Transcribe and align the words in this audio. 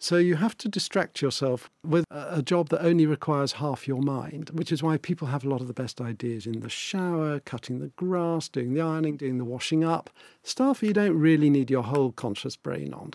So 0.00 0.16
you 0.16 0.36
have 0.36 0.56
to 0.58 0.68
distract 0.68 1.20
yourself 1.20 1.68
with 1.84 2.04
a 2.08 2.40
job 2.40 2.68
that 2.68 2.84
only 2.84 3.04
requires 3.04 3.54
half 3.54 3.88
your 3.88 4.00
mind, 4.00 4.50
which 4.50 4.70
is 4.70 4.80
why 4.80 4.96
people 4.96 5.26
have 5.26 5.44
a 5.44 5.48
lot 5.48 5.60
of 5.60 5.66
the 5.66 5.74
best 5.74 6.00
ideas 6.00 6.46
in 6.46 6.60
the 6.60 6.68
shower, 6.68 7.40
cutting 7.40 7.80
the 7.80 7.88
grass, 7.96 8.48
doing 8.48 8.74
the 8.74 8.80
ironing, 8.80 9.16
doing 9.16 9.38
the 9.38 9.44
washing 9.44 9.82
up, 9.82 10.08
stuff 10.44 10.84
you 10.84 10.92
don't 10.92 11.18
really 11.18 11.50
need 11.50 11.68
your 11.68 11.82
whole 11.82 12.12
conscious 12.12 12.54
brain 12.54 12.94
on. 12.94 13.10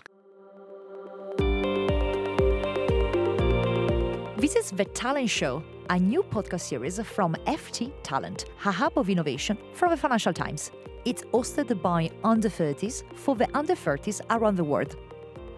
This 4.36 4.54
is 4.54 4.70
The 4.70 4.84
Talent 4.84 5.30
Show, 5.30 5.64
a 5.88 5.98
new 5.98 6.22
podcast 6.22 6.60
series 6.60 7.00
from 7.00 7.34
FT 7.46 7.94
Talent, 8.02 8.44
a 8.66 8.70
hub 8.70 8.98
of 8.98 9.08
innovation 9.08 9.56
from 9.72 9.88
the 9.88 9.96
Financial 9.96 10.34
Times. 10.34 10.70
It's 11.06 11.22
hosted 11.32 11.80
by 11.80 12.10
under 12.22 12.50
30s 12.50 13.04
for 13.14 13.36
the 13.36 13.48
under 13.56 13.74
30s 13.74 14.20
around 14.28 14.56
the 14.56 14.64
world. 14.64 14.96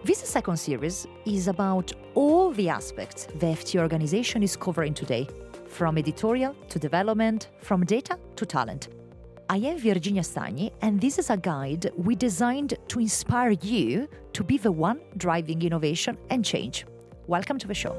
This 0.07 0.19
second 0.19 0.55
series 0.55 1.05
is 1.25 1.49
about 1.49 1.91
all 2.13 2.53
the 2.53 2.69
aspects 2.69 3.25
the 3.25 3.47
FT 3.47 3.77
organization 3.77 4.41
is 4.41 4.55
covering 4.55 4.93
today, 4.93 5.27
from 5.67 5.97
editorial 5.97 6.55
to 6.69 6.79
development, 6.79 7.49
from 7.59 7.83
data 7.83 8.17
to 8.37 8.45
talent. 8.45 8.87
I 9.49 9.57
am 9.57 9.77
Virginia 9.77 10.21
Stagni, 10.21 10.71
and 10.81 11.01
this 11.01 11.19
is 11.19 11.29
a 11.29 11.35
guide 11.35 11.91
we 11.97 12.15
designed 12.15 12.75
to 12.87 13.01
inspire 13.01 13.51
you 13.61 14.07
to 14.31 14.45
be 14.45 14.57
the 14.57 14.71
one 14.71 15.01
driving 15.17 15.61
innovation 15.61 16.17
and 16.29 16.45
change. 16.45 16.85
Welcome 17.27 17.59
to 17.59 17.67
the 17.67 17.73
show. 17.73 17.91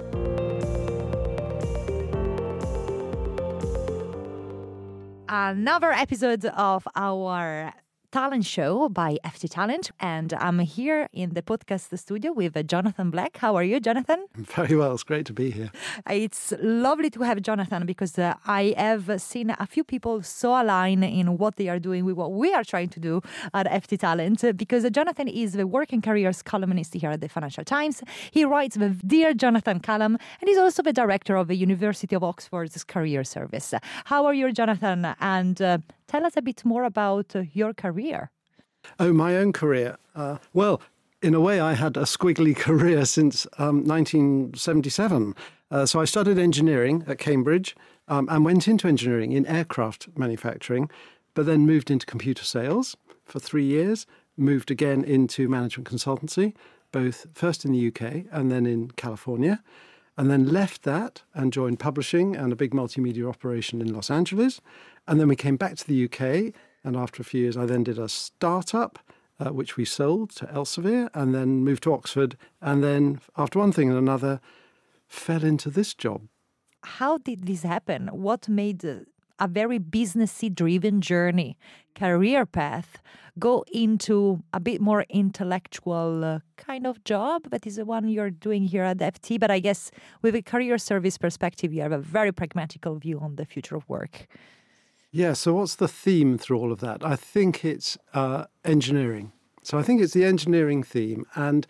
Another 5.29 5.93
episode 5.93 6.47
of 6.47 6.88
our 6.97 7.75
talent 8.11 8.47
show 8.47 8.89
by 8.89 9.19
FT 9.25 9.51
Talent. 9.51 9.91
And 10.01 10.33
I'm 10.35 10.61
here 10.61 11.09
in 11.12 11.35
the 11.35 11.43
podcast 11.43 11.97
studio 11.99 12.33
with 12.33 12.57
uh, 12.57 12.62
Jonathan 12.62 13.11
Black. 13.11 13.37
How 13.37 13.55
are 13.55 13.62
you, 13.62 13.80
Jonathan? 13.80 14.25
Very 14.35 14.77
well. 14.77 14.95
It's 14.95 15.03
great 15.03 15.27
to 15.27 15.33
be 15.33 15.51
here. 15.51 15.71
It's 16.09 16.55
lovely 16.63 17.10
to 17.10 17.23
have 17.23 17.43
Jonathan 17.43 17.85
because 17.85 18.19
uh, 18.19 18.35
I 18.47 18.74
have 18.79 19.21
seen 19.21 19.55
a 19.59 19.66
few 19.66 19.85
people 19.85 20.23
so 20.23 20.51
aligned 20.60 21.05
in 21.05 21.37
what 21.37 21.57
they 21.57 21.69
are 21.69 21.79
doing 21.79 22.05
with 22.05 22.16
what 22.16 22.32
we 22.32 22.52
are 22.55 22.65
trying 22.65 22.88
to 22.91 23.01
do 23.01 23.21
at 23.52 23.66
FT 23.66 23.99
Talent. 23.99 24.57
Because 24.57 24.88
Jonathan 24.91 25.29
is 25.29 25.52
the 25.52 25.66
working 25.66 26.01
careers 26.01 26.43
columnist 26.43 26.95
here 26.95 27.10
at 27.10 27.21
the 27.21 27.29
Financial 27.29 27.65
Times. 27.65 28.02
He 28.30 28.45
writes 28.45 28.77
the 28.77 28.91
Dear 29.07 29.35
Jonathan 29.35 29.80
column 29.80 30.16
and 30.41 30.49
he's 30.49 30.59
also 30.59 30.82
the 30.82 30.95
director 30.95 31.37
of 31.37 31.49
the 31.49 31.57
University 31.57 32.16
of 32.16 32.25
Oxford's 32.25 32.82
Career 32.85 33.23
Service. 33.23 33.75
How 34.04 34.25
are 34.25 34.35
you, 34.35 34.51
Jonathan? 34.52 35.15
And 35.21 35.60
uh, 35.60 35.79
Tell 36.09 36.24
us 36.24 36.37
a 36.37 36.42
bit 36.42 36.64
more 36.64 36.84
about 36.84 37.37
uh, 37.37 37.45
your 37.52 37.74
career. 37.74 38.30
Oh, 38.98 39.12
my 39.12 39.37
own 39.37 39.52
career. 39.52 39.98
Uh, 40.14 40.38
well, 40.54 40.80
in 41.20 41.34
a 41.34 41.40
way, 41.40 41.60
I 41.60 41.74
had 41.74 41.96
a 41.98 42.02
squiggly 42.02 42.56
career 42.66 43.04
since 43.04 43.46
um, 43.59 43.84
1977. 43.84 45.34
Uh, 45.70 45.84
so 45.84 46.01
I 46.01 46.06
studied 46.06 46.38
engineering 46.38 47.04
at 47.06 47.18
Cambridge 47.18 47.76
um, 48.09 48.26
and 48.30 48.42
went 48.45 48.66
into 48.66 48.88
engineering 48.88 49.32
in 49.32 49.45
aircraft 49.46 50.09
manufacturing, 50.16 50.90
but 51.34 51.45
then 51.45 51.66
moved 51.66 51.90
into 51.90 52.06
computer 52.06 52.45
sales 52.45 52.96
for 53.26 53.38
three 53.38 53.66
years, 53.66 54.06
moved 54.36 54.70
again 54.70 55.04
into 55.04 55.46
management 55.46 55.90
consultancy, 55.90 56.54
both 56.90 57.26
first 57.34 57.66
in 57.66 57.73
the 57.73 57.88
UK 57.88 58.24
and 58.32 58.51
then 58.51 58.64
in 58.64 58.90
California, 58.92 59.62
and 60.19 60.30
then 60.30 60.47
left 60.47 60.83
that 60.83 61.23
and 61.33 61.52
joined 61.52 61.79
publishing 61.79 62.37
and 62.37 62.52
a 62.52 62.57
big 62.57 62.73
multimedia 62.73 63.27
operation 63.27 63.80
in 63.80 63.95
Los 63.95 64.11
Angeles, 64.11 64.60
and 65.06 65.19
then 65.19 65.28
we 65.28 65.37
came 65.37 65.56
back 65.56 65.77
to 65.77 65.87
the 65.87 66.05
UK, 66.05 66.53
and 66.84 66.97
after 66.97 67.22
a 67.22 67.25
few 67.25 67.41
years, 67.41 67.56
I 67.56 67.65
then 67.65 67.84
did 67.84 67.99
a 67.99 68.09
startup. 68.09 68.99
Uh, 69.41 69.53
which 69.53 69.77
we 69.77 69.84
sold 69.84 70.31
to 70.31 70.47
Elsevier 70.47 71.09
and 71.15 71.33
then 71.33 71.62
moved 71.62 71.84
to 71.84 71.93
Oxford. 71.93 72.37
And 72.60 72.83
then, 72.83 73.21
after 73.37 73.60
one 73.60 73.71
thing 73.71 73.88
and 73.88 73.97
another, 73.97 74.41
fell 75.06 75.44
into 75.44 75.71
this 75.71 75.94
job. 75.94 76.22
How 76.82 77.19
did 77.19 77.47
this 77.47 77.62
happen? 77.62 78.09
What 78.09 78.49
made 78.49 78.84
a 79.39 79.49
very 79.49 79.78
businessy 79.78 80.55
driven 80.55 81.00
journey, 81.00 81.56
career 81.94 82.47
path, 82.47 82.99
go 83.38 83.65
into 83.72 84.43
a 84.53 84.60
bit 84.60 84.81
more 84.81 85.04
intellectual 85.09 86.25
uh, 86.25 86.41
kind 86.56 86.87
of 86.87 87.03
job 87.04 87.50
that 87.50 87.66
is 87.66 87.77
the 87.77 87.84
one 87.84 88.09
you're 88.09 88.31
doing 88.31 88.65
here 88.65 88.82
at 88.82 88.98
FT. 88.98 89.38
But 89.38 89.50
I 89.50 89.60
guess 89.60 89.91
with 90.22 90.34
a 90.34 90.43
career 90.43 90.78
service 90.78 91.19
perspective, 91.19 91.72
you 91.72 91.82
have 91.82 91.93
a 91.93 91.98
very 91.98 92.32
pragmatical 92.32 92.97
view 92.97 93.21
on 93.21 93.37
the 93.37 93.44
future 93.44 93.77
of 93.77 93.88
work. 93.88 94.27
Yeah, 95.10 95.32
so 95.32 95.54
what's 95.54 95.77
the 95.77 95.88
theme 95.88 96.37
through 96.37 96.59
all 96.59 96.72
of 96.72 96.81
that? 96.81 97.04
I 97.04 97.16
think 97.16 97.65
it's 97.65 97.97
uh, 98.12 98.44
engineering. 98.65 99.32
So 99.62 99.78
I 99.78 99.82
think 99.82 100.03
it's 100.03 100.12
the 100.12 100.25
engineering 100.25 100.82
theme. 100.82 101.25
And 101.34 101.66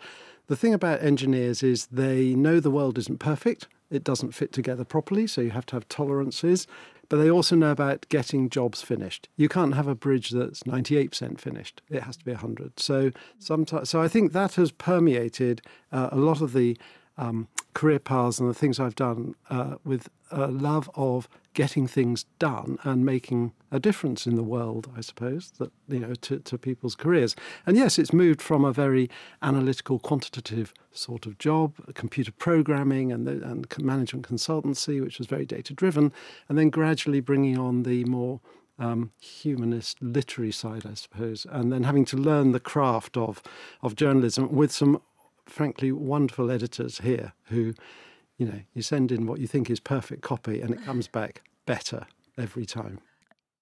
the 0.47 0.55
thing 0.55 0.73
about 0.73 1.01
engineers 1.01 1.63
is 1.63 1.87
they 1.87 2.33
know 2.33 2.59
the 2.59 2.71
world 2.71 2.97
isn't 2.97 3.19
perfect, 3.19 3.67
it 3.89 4.03
doesn't 4.03 4.33
fit 4.33 4.51
together 4.51 4.83
properly, 4.83 5.27
so 5.27 5.41
you 5.41 5.51
have 5.51 5.65
to 5.67 5.75
have 5.75 5.87
tolerances. 5.87 6.67
But 7.09 7.17
they 7.17 7.31
also 7.31 7.55
know 7.55 7.71
about 7.71 8.05
getting 8.09 8.49
jobs 8.49 8.83
finished. 8.83 9.29
You 9.35 9.49
can't 9.49 9.73
have 9.73 9.87
a 9.87 9.95
bridge 9.95 10.29
that's 10.29 10.61
98% 10.63 11.39
finished. 11.39 11.81
It 11.89 12.03
has 12.03 12.15
to 12.17 12.25
be 12.25 12.31
100. 12.31 12.79
So 12.79 13.11
sometimes, 13.39 13.89
so 13.89 13.99
I 13.99 14.07
think 14.07 14.31
that 14.33 14.55
has 14.55 14.71
permeated 14.71 15.63
uh, 15.91 16.09
a 16.11 16.17
lot 16.17 16.39
of 16.39 16.53
the 16.53 16.77
um, 17.17 17.47
career 17.73 17.99
paths 17.99 18.39
and 18.39 18.49
the 18.49 18.53
things 18.53 18.79
I've 18.79 18.95
done 18.95 19.35
uh, 19.49 19.75
with 19.83 20.09
a 20.31 20.47
love 20.47 20.89
of 20.95 21.27
getting 21.53 21.87
things 21.87 22.25
done 22.37 22.77
and 22.83 23.05
making 23.05 23.53
a 23.71 23.79
difference 23.79 24.25
in 24.25 24.35
the 24.35 24.43
world, 24.43 24.89
I 24.95 25.01
suppose, 25.01 25.51
that 25.57 25.71
you 25.87 25.99
know, 25.99 26.13
to, 26.13 26.39
to 26.39 26.57
people's 26.57 26.95
careers. 26.95 27.35
And 27.65 27.77
yes, 27.77 27.99
it's 27.99 28.13
moved 28.13 28.41
from 28.41 28.63
a 28.63 28.71
very 28.71 29.09
analytical, 29.41 29.99
quantitative 29.99 30.73
sort 30.91 31.25
of 31.25 31.37
job, 31.37 31.75
computer 31.93 32.31
programming 32.31 33.11
and, 33.11 33.27
the, 33.27 33.43
and 33.47 33.67
management 33.79 34.27
consultancy, 34.27 35.01
which 35.01 35.17
was 35.17 35.27
very 35.27 35.45
data 35.45 35.73
driven, 35.73 36.11
and 36.47 36.57
then 36.57 36.69
gradually 36.69 37.19
bringing 37.19 37.57
on 37.57 37.83
the 37.83 38.03
more 38.05 38.39
um, 38.79 39.11
humanist 39.19 40.01
literary 40.01 40.51
side, 40.51 40.85
I 40.89 40.93
suppose, 40.93 41.45
and 41.49 41.71
then 41.71 41.83
having 41.83 42.05
to 42.05 42.17
learn 42.17 42.53
the 42.53 42.59
craft 42.59 43.17
of 43.17 43.43
of 43.81 43.95
journalism 43.95 44.55
with 44.55 44.71
some 44.71 45.01
frankly 45.49 45.91
wonderful 45.91 46.51
editors 46.51 46.99
here 46.99 47.33
who, 47.45 47.73
you 48.37 48.45
know, 48.45 48.61
you 48.73 48.81
send 48.81 49.11
in 49.11 49.25
what 49.25 49.39
you 49.39 49.47
think 49.47 49.69
is 49.69 49.79
perfect 49.79 50.21
copy 50.21 50.61
and 50.61 50.73
it 50.73 50.83
comes 50.83 51.07
back 51.07 51.41
better 51.65 52.07
every 52.37 52.65
time. 52.65 52.99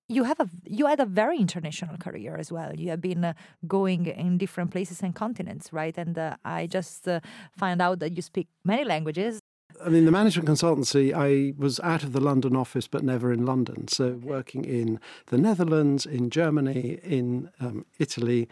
You 0.09 0.23
have 0.23 0.39
a 0.39 0.49
you 0.63 0.85
had 0.85 1.01
a 1.01 1.05
very 1.05 1.37
international 1.37 1.97
career 1.97 2.37
as 2.37 2.49
well. 2.49 2.73
You 2.73 2.91
have 2.91 3.01
been 3.01 3.25
uh, 3.25 3.33
going 3.67 4.05
in 4.05 4.37
different 4.37 4.71
places 4.71 5.03
and 5.03 5.13
continents, 5.13 5.73
right? 5.73 5.97
And 5.97 6.17
uh, 6.17 6.37
I 6.45 6.65
just 6.67 7.07
uh, 7.07 7.19
find 7.57 7.81
out 7.81 7.99
that 7.99 8.15
you 8.15 8.21
speak 8.21 8.47
many 8.63 8.85
languages. 8.85 9.41
I 9.85 9.89
mean, 9.89 10.05
the 10.05 10.11
management 10.11 10.47
consultancy, 10.47 11.13
I 11.13 11.53
was 11.57 11.79
out 11.81 12.03
of 12.03 12.13
the 12.13 12.21
London 12.21 12.55
office, 12.55 12.87
but 12.87 13.03
never 13.03 13.31
in 13.31 13.45
London. 13.45 13.87
So, 13.87 14.19
working 14.23 14.65
in 14.65 14.99
the 15.27 15.37
Netherlands, 15.37 16.05
in 16.05 16.29
Germany, 16.29 16.99
in 17.03 17.49
um, 17.59 17.85
Italy, 17.99 18.47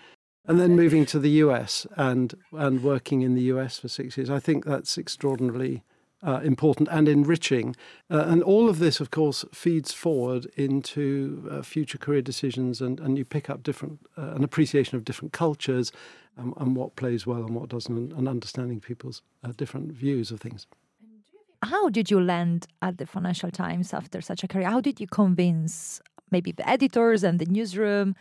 and 0.48 0.60
then 0.60 0.76
moving 0.76 1.06
to 1.08 1.20
the 1.20 1.32
US 1.32 1.88
and 1.96 2.36
and 2.52 2.84
working 2.84 3.22
in 3.22 3.36
the 3.36 3.44
US 3.44 3.80
for 3.80 3.88
six 3.88 4.18
years. 4.18 4.30
I 4.30 4.40
think 4.40 4.66
that's 4.66 4.98
extraordinarily 4.98 5.84
uh, 6.26 6.40
important 6.44 6.90
and 6.92 7.08
enriching. 7.08 7.76
Uh, 8.10 8.26
and 8.28 8.42
all 8.42 8.68
of 8.70 8.80
this, 8.80 9.00
of 9.00 9.12
course, 9.12 9.46
feeds 9.54 9.92
forward 9.92 10.46
into 10.56 11.48
uh, 11.52 11.62
future 11.62 11.98
career 11.98 12.22
decisions, 12.22 12.82
and, 12.82 13.00
and 13.00 13.18
you 13.18 13.26
pick 13.26 13.50
up 13.50 13.64
different 13.64 14.00
uh, 14.18 14.34
an 14.36 14.44
appreciation 14.44 14.98
of 14.98 15.06
different 15.06 15.34
cultures 15.34 15.92
um, 16.38 16.54
and 16.58 16.76
what 16.76 16.96
plays 16.96 17.28
well 17.28 17.44
and 17.46 17.56
what 17.56 17.70
doesn't, 17.70 18.12
and 18.14 18.28
understanding 18.28 18.80
people's 18.80 19.22
uh, 19.44 19.52
different 19.56 19.92
views 19.92 20.32
of 20.32 20.40
things. 20.40 20.68
How 21.64 21.90
did 21.90 22.12
you 22.12 22.20
land 22.20 22.68
at 22.82 22.98
the 22.98 23.06
Financial 23.06 23.50
Times 23.50 23.94
after 23.94 24.22
such 24.22 24.44
a 24.44 24.48
career? 24.48 24.70
How 24.70 24.82
did 24.82 25.00
you 25.00 25.08
convince 25.08 26.02
maybe 26.32 26.52
the 26.52 26.68
editors 26.68 27.24
and 27.24 27.40
the 27.40 27.46
newsroom 27.46 28.16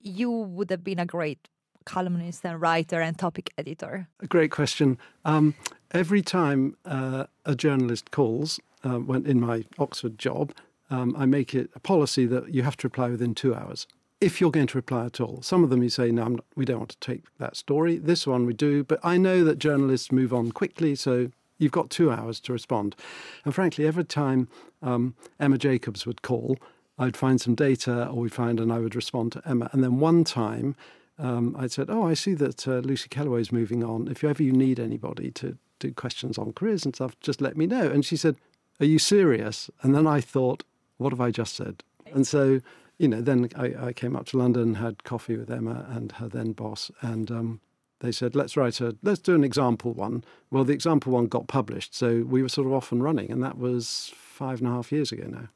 you 0.00 0.30
would 0.30 0.70
have 0.70 0.84
been 0.84 0.98
a 0.98 1.06
great 1.06 1.48
columnist 1.84 2.44
and 2.44 2.60
writer 2.60 3.00
and 3.00 3.18
topic 3.18 3.52
editor? 3.58 4.08
A 4.20 4.26
great 4.26 4.50
question. 4.50 4.98
Um, 5.24 5.54
every 5.92 6.22
time 6.22 6.76
uh, 6.84 7.24
a 7.44 7.54
journalist 7.54 8.10
calls, 8.10 8.60
uh, 8.84 8.98
when 8.98 9.26
in 9.26 9.40
my 9.40 9.64
Oxford 9.78 10.18
job, 10.18 10.52
um, 10.90 11.14
I 11.16 11.26
make 11.26 11.54
it 11.54 11.70
a 11.74 11.80
policy 11.80 12.26
that 12.26 12.52
you 12.52 12.62
have 12.62 12.76
to 12.78 12.86
reply 12.86 13.10
within 13.10 13.34
two 13.34 13.54
hours. 13.54 13.86
If 14.20 14.40
you're 14.40 14.50
going 14.50 14.66
to 14.68 14.78
reply 14.78 15.06
at 15.06 15.20
all, 15.20 15.40
some 15.40 15.64
of 15.64 15.70
them 15.70 15.82
you 15.82 15.88
say, 15.88 16.10
no, 16.10 16.28
not, 16.28 16.44
we 16.54 16.64
don't 16.64 16.78
want 16.78 16.90
to 16.90 16.98
take 17.00 17.24
that 17.38 17.56
story. 17.56 17.96
This 17.96 18.26
one 18.26 18.44
we 18.44 18.52
do, 18.52 18.84
but 18.84 19.00
I 19.02 19.16
know 19.16 19.44
that 19.44 19.58
journalists 19.58 20.12
move 20.12 20.34
on 20.34 20.52
quickly, 20.52 20.94
so 20.94 21.30
you've 21.58 21.72
got 21.72 21.88
two 21.88 22.10
hours 22.10 22.40
to 22.40 22.52
respond. 22.52 22.96
And 23.44 23.54
frankly, 23.54 23.86
every 23.86 24.04
time 24.04 24.48
um, 24.82 25.14
Emma 25.38 25.56
Jacobs 25.56 26.04
would 26.06 26.20
call, 26.20 26.58
I'd 27.00 27.16
find 27.16 27.40
some 27.40 27.54
data 27.54 28.06
or 28.08 28.20
we'd 28.20 28.32
find 28.32 28.60
and 28.60 28.70
I 28.70 28.78
would 28.78 28.94
respond 28.94 29.32
to 29.32 29.42
Emma. 29.46 29.70
And 29.72 29.82
then 29.82 29.98
one 29.98 30.22
time 30.22 30.76
um, 31.18 31.56
I 31.58 31.66
said, 31.66 31.88
Oh, 31.88 32.06
I 32.06 32.14
see 32.14 32.34
that 32.34 32.68
uh, 32.68 32.78
Lucy 32.78 33.08
is 33.10 33.50
moving 33.50 33.82
on. 33.82 34.06
If 34.08 34.22
ever 34.22 34.42
you 34.42 34.52
need 34.52 34.78
anybody 34.78 35.30
to 35.32 35.56
do 35.78 35.92
questions 35.92 36.36
on 36.36 36.52
careers 36.52 36.84
and 36.84 36.94
stuff, 36.94 37.18
just 37.20 37.40
let 37.40 37.56
me 37.56 37.66
know. 37.66 37.90
And 37.90 38.04
she 38.04 38.16
said, 38.16 38.36
Are 38.80 38.86
you 38.86 38.98
serious? 38.98 39.70
And 39.82 39.94
then 39.94 40.06
I 40.06 40.20
thought, 40.20 40.62
What 40.98 41.12
have 41.12 41.20
I 41.20 41.30
just 41.30 41.56
said? 41.56 41.82
And 42.12 42.26
so, 42.26 42.60
you 42.98 43.08
know, 43.08 43.22
then 43.22 43.48
I, 43.56 43.86
I 43.86 43.92
came 43.94 44.14
up 44.14 44.26
to 44.26 44.36
London, 44.36 44.74
had 44.74 45.02
coffee 45.04 45.38
with 45.38 45.50
Emma 45.50 45.86
and 45.88 46.12
her 46.12 46.28
then 46.28 46.52
boss, 46.52 46.90
and 47.00 47.30
um, 47.30 47.60
they 48.00 48.12
said, 48.12 48.34
let's 48.34 48.56
write 48.56 48.80
a, 48.80 48.96
let's 49.02 49.20
do 49.20 49.34
an 49.34 49.44
example 49.44 49.92
one. 49.92 50.24
Well, 50.50 50.64
the 50.64 50.72
example 50.72 51.12
one 51.12 51.26
got 51.26 51.48
published, 51.48 51.94
so 51.94 52.24
we 52.26 52.42
were 52.42 52.48
sort 52.48 52.66
of 52.66 52.72
off 52.72 52.92
and 52.92 53.02
running, 53.02 53.30
and 53.30 53.42
that 53.42 53.58
was 53.58 54.12
five 54.16 54.58
and 54.58 54.68
a 54.68 54.72
half 54.72 54.90
years 54.90 55.12
ago 55.12 55.24
now. 55.28 55.48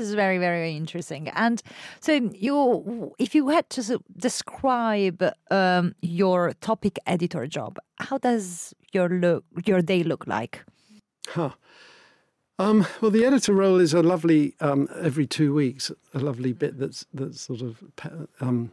This 0.00 0.08
is 0.08 0.14
very, 0.14 0.38
very 0.38 0.78
interesting. 0.78 1.28
And 1.28 1.62
so, 2.00 2.30
you, 2.32 3.14
if 3.18 3.34
you 3.34 3.50
had 3.50 3.68
to 3.68 4.02
describe 4.16 5.22
um, 5.50 5.94
your 6.00 6.54
topic 6.62 6.98
editor 7.06 7.46
job, 7.46 7.78
how 7.98 8.16
does 8.16 8.74
your 8.94 9.10
look, 9.10 9.44
your 9.66 9.82
day 9.82 10.02
look 10.02 10.26
like? 10.26 10.64
Huh. 11.28 11.50
Um, 12.58 12.86
well, 13.02 13.10
the 13.10 13.26
editor 13.26 13.52
role 13.52 13.78
is 13.78 13.92
a 13.92 14.02
lovely 14.02 14.54
um, 14.60 14.88
every 14.98 15.26
two 15.26 15.52
weeks, 15.52 15.92
a 16.14 16.18
lovely 16.18 16.54
bit 16.54 16.78
that's 16.78 17.04
that's 17.12 17.42
sort 17.42 17.60
of 17.60 17.84
um, 18.40 18.72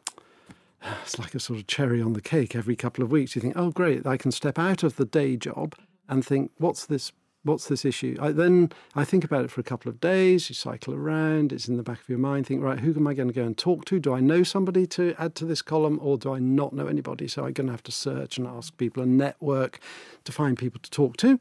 it's 1.03 1.19
like 1.19 1.35
a 1.35 1.41
sort 1.41 1.59
of 1.59 1.67
cherry 1.67 2.01
on 2.01 2.13
the 2.13 2.21
cake. 2.21 2.55
Every 2.55 2.77
couple 2.77 3.03
of 3.03 3.11
weeks, 3.11 3.35
you 3.35 3.41
think, 3.41 3.57
oh, 3.57 3.71
great, 3.71 4.07
I 4.07 4.15
can 4.15 4.31
step 4.31 4.57
out 4.57 4.81
of 4.81 4.95
the 4.95 5.03
day 5.03 5.35
job 5.35 5.75
and 6.07 6.25
think, 6.25 6.51
what's 6.57 6.85
this 6.85 7.11
what's 7.43 7.67
this 7.67 7.85
issue? 7.85 8.17
I, 8.19 8.31
then 8.31 8.71
I 8.95 9.05
think 9.05 9.23
about 9.23 9.45
it 9.45 9.51
for 9.51 9.61
a 9.61 9.63
couple 9.63 9.89
of 9.89 9.99
days. 9.99 10.49
You 10.49 10.55
cycle 10.55 10.93
around. 10.93 11.51
It's 11.51 11.67
in 11.67 11.77
the 11.77 11.83
back 11.83 12.01
of 12.01 12.09
your 12.09 12.17
mind. 12.17 12.47
Think, 12.47 12.61
right, 12.61 12.79
who 12.79 12.93
am 12.93 13.07
I 13.07 13.13
going 13.13 13.29
to 13.29 13.33
go 13.33 13.43
and 13.43 13.57
talk 13.57 13.85
to? 13.85 13.99
Do 13.99 14.13
I 14.13 14.19
know 14.19 14.43
somebody 14.43 14.85
to 14.87 15.15
add 15.17 15.35
to 15.35 15.45
this 15.45 15.61
column, 15.61 15.99
or 16.01 16.17
do 16.17 16.33
I 16.33 16.39
not 16.39 16.73
know 16.73 16.87
anybody? 16.87 17.27
So 17.27 17.45
I'm 17.45 17.53
going 17.53 17.67
to 17.67 17.73
have 17.73 17.83
to 17.83 17.91
search 17.91 18.37
and 18.37 18.47
ask 18.47 18.75
people 18.77 19.01
and 19.01 19.17
network 19.17 19.79
to 20.25 20.31
find 20.31 20.57
people 20.57 20.79
to 20.81 20.91
talk 20.91 21.17
to. 21.17 21.39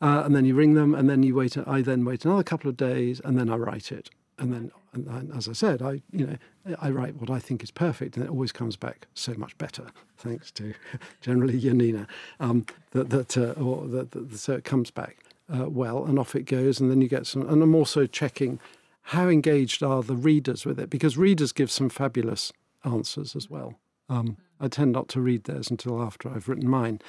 Uh, 0.00 0.22
and 0.24 0.34
then 0.34 0.44
you 0.44 0.54
ring 0.54 0.74
them, 0.74 0.94
and 0.94 1.08
then 1.08 1.22
you 1.22 1.34
wait. 1.34 1.56
I 1.56 1.82
then 1.82 2.04
wait 2.04 2.24
another 2.24 2.42
couple 2.42 2.68
of 2.68 2.76
days, 2.76 3.20
and 3.24 3.38
then 3.38 3.50
I 3.50 3.56
write 3.56 3.90
it. 3.90 4.10
And 4.38 4.52
then, 4.52 4.70
and 4.92 5.34
as 5.34 5.48
I 5.48 5.52
said, 5.54 5.80
I 5.80 6.02
you 6.12 6.26
know 6.26 6.36
I 6.80 6.90
write 6.90 7.16
what 7.16 7.30
I 7.30 7.38
think 7.38 7.62
is 7.62 7.70
perfect, 7.70 8.16
and 8.16 8.24
it 8.24 8.30
always 8.30 8.52
comes 8.52 8.76
back 8.76 9.06
so 9.14 9.32
much 9.34 9.56
better, 9.56 9.86
thanks 10.18 10.50
to 10.52 10.74
generally 11.22 11.58
Janina. 11.58 12.06
Um, 12.38 12.66
that 12.90 13.08
that 13.08 13.38
uh, 13.38 13.52
or 13.52 13.86
that, 13.88 14.10
that 14.10 14.36
so 14.36 14.52
it 14.52 14.64
comes 14.64 14.90
back 14.90 15.16
uh, 15.52 15.68
well, 15.68 16.04
and 16.04 16.18
off 16.18 16.34
it 16.34 16.44
goes. 16.44 16.80
And 16.80 16.90
then 16.90 17.00
you 17.00 17.08
get 17.08 17.26
some. 17.26 17.48
And 17.48 17.62
I'm 17.62 17.74
also 17.74 18.06
checking 18.06 18.58
how 19.02 19.28
engaged 19.28 19.82
are 19.82 20.02
the 20.02 20.16
readers 20.16 20.66
with 20.66 20.80
it 20.80 20.90
because 20.90 21.16
readers 21.16 21.52
give 21.52 21.70
some 21.70 21.88
fabulous 21.88 22.52
answers 22.84 23.36
as 23.36 23.48
well. 23.48 23.74
Um, 24.08 24.36
I 24.60 24.68
tend 24.68 24.92
not 24.92 25.08
to 25.08 25.20
read 25.20 25.44
theirs 25.44 25.70
until 25.70 26.02
after 26.02 26.28
I've 26.28 26.48
written 26.48 26.68
mine. 26.68 27.00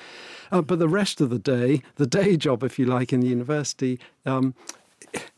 Uh, 0.51 0.61
but 0.61 0.79
the 0.79 0.89
rest 0.89 1.21
of 1.21 1.29
the 1.29 1.39
day, 1.39 1.81
the 1.95 2.07
day 2.07 2.37
job, 2.37 2.63
if 2.63 2.77
you 2.77 2.85
like, 2.85 3.13
in 3.13 3.21
the 3.21 3.27
university, 3.27 3.99
um, 4.25 4.53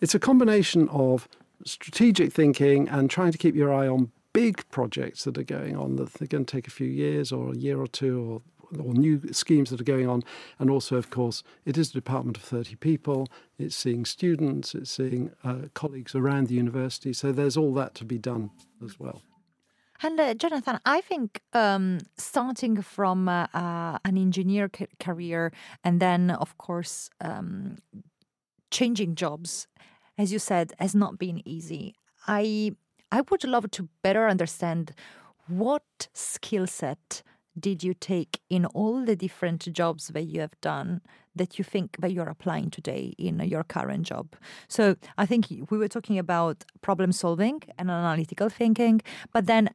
it's 0.02 0.16
a 0.16 0.20
combination 0.20 0.90
of 0.90 1.28
strategic 1.66 2.34
thinking 2.34 2.88
and 2.90 3.10
trying 3.10 3.32
to 3.32 3.38
keep 3.38 3.56
your 3.56 3.74
eye 3.74 3.88
on 3.88 4.12
big 4.34 4.68
projects 4.70 5.24
that 5.24 5.38
are 5.38 5.44
going 5.44 5.76
on 5.76 5.98
that 5.98 6.22
are 6.22 6.28
going 6.28 6.46
to 6.46 6.56
take 6.56 6.68
a 6.68 6.72
few 6.72 6.88
years 6.88 7.32
or 7.32 7.52
a 7.52 7.56
year 7.58 7.80
or 7.80 7.88
two 7.88 8.42
or 8.59 8.59
or 8.78 8.94
new 8.94 9.22
schemes 9.32 9.70
that 9.70 9.82
are 9.82 9.86
going 9.86 10.08
on. 10.08 10.24
And 10.60 10.70
also, 10.70 10.96
of 10.98 11.10
course, 11.10 11.44
it 11.66 11.78
is 11.78 11.90
a 11.90 11.94
department 11.94 12.38
of 12.38 12.44
30 12.44 12.76
people. 12.76 13.28
It's 13.58 13.76
seeing 13.76 14.06
students, 14.06 14.76
it's 14.76 14.92
seeing 14.92 15.32
uh, 15.44 15.70
colleagues 15.74 16.16
around 16.16 16.48
the 16.48 16.56
university. 16.56 17.14
So 17.14 17.32
there's 17.32 17.58
all 17.58 17.74
that 17.76 17.96
to 17.96 18.06
be 18.06 18.18
done 18.18 18.52
as 18.84 19.00
well. 19.00 19.22
And 20.02 20.20
uh, 20.20 20.34
Jonathan, 20.34 20.80
I 20.86 21.02
think 21.02 21.42
um, 21.52 22.00
starting 22.18 22.82
from 22.82 23.28
uh, 23.28 23.48
uh 23.54 23.98
an 24.06 24.18
engineer 24.18 24.70
ca- 24.70 24.88
career 25.00 25.52
and 25.84 26.00
then, 26.00 26.32
of 26.32 26.58
course, 26.58 27.10
um, 27.20 27.76
changing 28.72 29.16
jobs, 29.16 29.68
as 30.18 30.32
you 30.32 30.40
said, 30.40 30.72
has 30.80 30.96
not 30.96 31.20
been 31.20 31.42
easy. 31.46 31.96
I 32.28 32.76
I 33.12 33.22
would 33.30 33.44
love 33.44 33.72
to 33.72 33.90
better 34.04 34.28
understand 34.28 34.92
what 35.48 36.08
skill 36.14 36.68
set 36.68 37.24
did 37.60 37.84
you 37.84 37.94
take 37.94 38.42
in 38.50 38.66
all 38.66 39.04
the 39.06 39.16
different 39.16 39.72
jobs 39.74 40.08
that 40.08 40.24
you 40.24 40.40
have 40.42 40.60
done 40.62 41.02
that 41.36 41.58
you 41.58 41.64
think 41.64 41.98
that 42.00 42.12
you're 42.12 42.30
applying 42.30 42.70
today 42.70 43.14
in 43.18 43.40
your 43.40 43.64
current 43.64 44.04
job? 44.06 44.36
So 44.68 44.96
I 45.18 45.26
think 45.26 45.48
we 45.70 45.78
were 45.78 45.88
talking 45.88 46.18
about 46.18 46.66
problem 46.82 47.12
solving 47.12 47.62
and 47.78 47.90
analytical 47.90 48.50
thinking, 48.50 49.02
but 49.34 49.46
then 49.46 49.70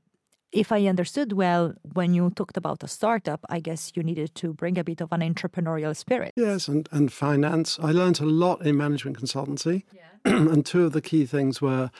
if 0.55 0.71
I 0.71 0.87
understood 0.87 1.33
well, 1.33 1.75
when 1.95 2.15
you 2.15 2.31
talked 2.31 2.57
about 2.57 2.83
a 2.85 2.89
startup, 2.89 3.45
I 3.49 3.59
guess 3.59 3.93
you 3.95 4.03
needed 4.05 4.35
to 4.37 4.55
bring 4.55 4.79
a 4.79 4.85
bit 4.85 5.01
of 5.01 5.13
an 5.13 5.21
entrepreneurial 5.21 5.97
spirit. 5.97 6.33
Yes, 6.37 6.69
and, 6.69 6.89
and 6.93 7.13
finance. 7.13 7.79
I 7.83 7.91
learned 7.91 8.21
a 8.21 8.25
lot 8.25 8.65
in 8.65 8.77
management 8.77 9.19
consultancy. 9.19 9.83
Yeah. 9.93 10.03
and 10.25 10.65
two 10.65 10.85
of 10.85 10.93
the 10.93 11.03
key 11.03 11.27
things 11.27 11.61
were 11.61 11.91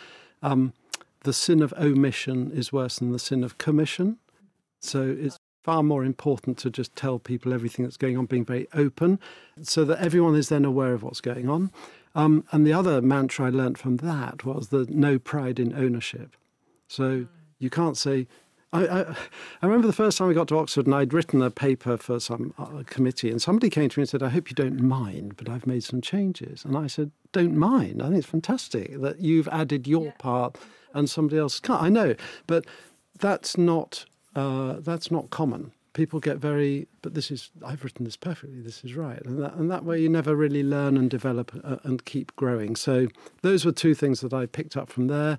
um, 0.41 0.73
the 1.25 1.33
sin 1.33 1.63
of 1.63 1.75
omission 1.77 2.53
is 2.53 2.73
worse 2.73 3.01
than 3.01 3.11
the 3.11 3.19
sin 3.19 3.43
of 3.43 3.59
commission. 3.59 4.19
So 4.81 5.03
it's 5.03 5.37
far 5.65 5.83
more 5.83 6.05
important 6.05 6.59
to 6.59 6.69
just 6.69 6.95
tell 6.95 7.19
people 7.19 7.53
everything 7.53 7.87
that's 7.87 7.97
going 7.97 8.19
on, 8.19 8.27
being 8.27 8.45
very 8.45 8.69
open, 8.75 9.19
so 9.63 9.83
that 9.87 9.99
everyone 9.99 10.37
is 10.37 10.51
then 10.51 10.65
aware 10.65 10.93
of 10.93 11.03
what's 11.03 11.23
going 11.23 11.49
on. 11.49 11.73
Um, 12.15 12.45
and 12.53 12.67
the 12.67 12.75
other 12.75 13.01
mantra 13.01 13.47
I 13.47 13.51
learnt 13.51 13.79
from 13.79 13.97
that 13.99 14.45
was 14.45 14.69
the 14.69 14.87
no 14.91 15.19
pride 15.19 15.59
in 15.59 15.75
ownership. 15.75 16.37
So 16.87 17.27
you 17.59 17.71
can't 17.71 17.97
say, 17.97 18.29
I, 18.75 18.87
I, 18.87 19.01
I, 19.63 19.67
remember 19.67 19.87
the 19.87 19.95
first 19.95 20.19
time 20.19 20.29
I 20.29 20.35
got 20.35 20.49
to 20.49 20.59
Oxford 20.59 20.85
and 20.85 20.95
I'd 20.95 21.15
written 21.15 21.41
a 21.41 21.51
paper 21.51 21.97
for 21.97 22.21
some 22.21 22.53
uh, 22.59 22.83
committee, 22.85 23.31
and 23.31 23.41
somebody 23.41 23.71
came 23.71 23.89
to 23.89 23.99
me 23.99 24.03
and 24.03 24.09
said, 24.09 24.23
I 24.23 24.29
hope 24.29 24.51
you 24.51 24.55
don't 24.55 24.81
mind, 24.81 25.37
but 25.39 25.49
I've 25.49 25.67
made 25.67 25.83
some 25.83 26.03
changes. 26.03 26.65
And 26.65 26.77
I 26.77 26.89
said, 26.89 27.11
Don't 27.33 27.57
mind. 27.57 28.03
I 28.03 28.07
think 28.07 28.19
it's 28.19 28.27
fantastic 28.27 29.01
that 29.01 29.21
you've 29.21 29.49
added 29.49 29.87
your 29.87 30.07
yeah. 30.07 30.13
part 30.19 30.59
and 30.93 31.09
somebody 31.09 31.39
else 31.39 31.59
can't. 31.59 31.83
I 31.83 31.89
know, 31.89 32.17
but 32.47 32.67
that's 33.19 33.57
not 33.57 34.05
uh, 34.35 34.75
that's 34.81 35.11
not 35.11 35.31
common. 35.31 35.73
People 35.93 36.19
get 36.19 36.39
very, 36.39 36.89
but 37.03 37.15
this 37.15 37.31
is, 37.31 37.51
I've 37.65 37.85
written 37.85 38.05
this 38.05 38.17
perfectly, 38.17 38.61
this 38.61 38.83
is 38.85 38.97
right. 38.97 39.25
And 39.25 39.41
that, 39.41 39.55
and 39.55 39.71
that 39.71 39.85
way 39.85 40.01
you 40.01 40.09
never 40.09 40.35
really 40.35 40.65
learn 40.65 40.97
and 40.97 41.09
develop 41.09 41.53
uh, 41.63 41.77
and 41.85 42.05
keep 42.05 42.35
growing. 42.35 42.75
So 42.75 43.07
those 43.43 43.65
were 43.65 43.71
two 43.71 43.95
things 43.95 44.21
that 44.21 44.33
I 44.33 44.47
picked 44.47 44.77
up 44.77 44.91
from 44.91 45.07
there. 45.07 45.39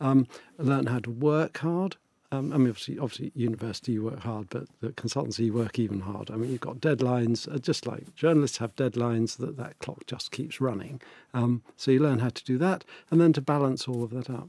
Um, 0.00 0.26
how 0.58 0.98
to 0.98 1.10
work 1.10 1.58
hard. 1.58 1.96
Um, 2.32 2.50
I 2.52 2.56
mean, 2.56 2.70
obviously, 2.70 2.98
obviously, 2.98 3.30
university 3.34 3.92
you 3.92 4.04
work 4.04 4.20
hard, 4.20 4.48
but 4.48 4.64
the 4.80 4.88
consultancy 4.88 5.44
you 5.44 5.52
work 5.52 5.78
even 5.78 6.00
harder. 6.00 6.32
I 6.32 6.36
mean, 6.38 6.50
you've 6.50 6.62
got 6.62 6.78
deadlines, 6.80 7.46
uh, 7.46 7.58
just 7.58 7.86
like 7.86 8.14
journalists 8.16 8.56
have 8.56 8.74
deadlines. 8.74 9.36
That 9.36 9.58
that 9.58 9.78
clock 9.80 10.06
just 10.06 10.30
keeps 10.30 10.58
running. 10.58 11.02
Um, 11.34 11.62
so 11.76 11.90
you 11.90 12.00
learn 12.00 12.20
how 12.20 12.30
to 12.30 12.42
do 12.42 12.56
that, 12.56 12.84
and 13.10 13.20
then 13.20 13.34
to 13.34 13.42
balance 13.42 13.86
all 13.86 14.02
of 14.02 14.10
that 14.12 14.30
up 14.30 14.48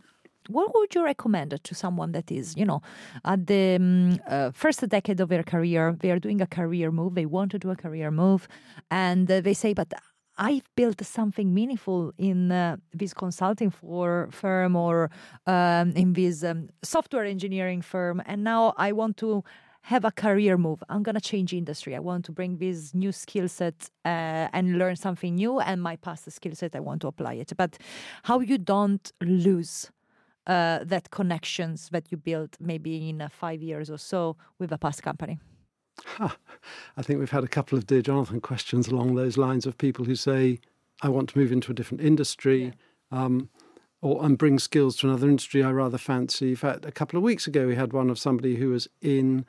what 0.50 0.74
would 0.76 0.94
you 0.96 1.04
recommend 1.04 1.60
to 1.64 1.76
someone 1.76 2.12
that 2.14 2.32
is, 2.32 2.56
you 2.58 2.66
know, 2.66 2.82
at 3.26 3.48
the 3.48 3.76
um, 3.76 4.20
uh, 4.28 4.52
first 4.52 4.88
decade 4.88 5.20
of 5.20 5.30
their 5.30 5.44
career, 5.44 5.96
they 6.00 6.12
are 6.12 6.20
doing 6.20 6.42
a 6.42 6.48
career 6.48 6.92
move, 6.92 7.16
they 7.16 7.26
want 7.26 7.52
to 7.52 7.60
do 7.60 7.70
a 7.70 7.76
career 7.76 8.12
move, 8.12 8.48
and 8.92 9.30
uh, 9.32 9.42
they 9.42 9.54
say, 9.54 9.74
but 9.74 9.94
I've 10.38 10.68
built 10.76 11.04
something 11.06 11.54
meaningful 11.54 12.12
in 12.18 12.52
uh, 12.52 12.78
this 12.92 13.14
consulting 13.14 13.70
for 13.70 14.30
firm 14.32 14.76
or 14.76 15.12
um, 15.46 15.92
in 15.92 16.14
this 16.14 16.44
um, 16.44 16.70
software 16.82 17.26
engineering 17.26 17.82
firm, 17.82 18.22
and 18.26 18.44
now 18.44 18.74
I 18.78 18.94
want 18.94 19.18
to 19.18 19.44
have 19.84 20.06
a 20.06 20.12
career 20.12 20.58
move. 20.58 20.82
I'm 20.90 21.04
gonna 21.04 21.20
change 21.20 21.54
industry. 21.54 21.96
I 21.96 22.00
want 22.00 22.26
to 22.26 22.32
bring 22.32 22.58
this 22.58 22.94
new 22.94 23.12
skill 23.12 23.48
set 23.50 23.90
uh, 24.06 24.48
and 24.54 24.78
learn 24.80 24.96
something 24.96 25.36
new, 25.36 25.60
and 25.60 25.82
my 25.82 25.98
past 25.98 26.32
skill 26.32 26.56
set 26.56 26.76
I 26.76 26.80
want 26.80 27.02
to 27.02 27.08
apply 27.08 27.34
it. 27.34 27.52
But 27.56 27.78
how 28.24 28.40
you 28.40 28.58
don't 28.58 29.12
lose 29.22 29.92
uh, 30.48 30.80
that 30.84 31.10
connections 31.12 31.90
that 31.90 32.12
you 32.12 32.18
built 32.18 32.58
maybe 32.60 33.10
in 33.10 33.22
uh, 33.22 33.30
five 33.30 33.62
years 33.62 33.90
or 33.90 33.98
so 33.98 34.36
with 34.60 34.72
a 34.72 34.78
past 34.78 35.04
company? 35.04 35.40
Huh. 36.06 36.30
I 36.98 37.02
think 37.02 37.20
we've 37.20 37.32
had 37.32 37.44
a 37.44 37.48
couple 37.48 37.78
of 37.78 37.86
Dear 37.86 38.02
Jonathan 38.02 38.42
questions 38.42 38.88
along 38.88 39.16
those 39.16 39.38
lines 39.38 39.66
of 39.66 39.78
people 39.78 40.06
who 40.06 40.16
say, 40.16 40.60
I 41.02 41.10
want 41.10 41.30
to 41.30 41.38
move 41.38 41.52
into 41.52 41.72
a 41.72 41.76
different 41.76 42.02
industry. 42.02 42.74
Yeah. 43.12 43.24
Um, 43.24 43.50
or 44.04 44.24
and 44.26 44.38
bring 44.38 44.60
skills 44.60 44.98
to 44.98 45.08
another 45.08 45.30
industry 45.30 45.64
I 45.64 45.72
rather 45.72 45.98
fancy. 45.98 46.50
In 46.50 46.56
fact, 46.58 46.86
a 46.86 46.92
couple 46.92 47.18
of 47.18 47.24
weeks 47.24 47.48
ago, 47.48 47.66
we 47.66 47.76
had 47.76 47.94
one 47.94 48.10
of 48.10 48.20
somebody 48.20 48.58
who 48.58 48.70
was 48.70 48.88
in 49.02 49.46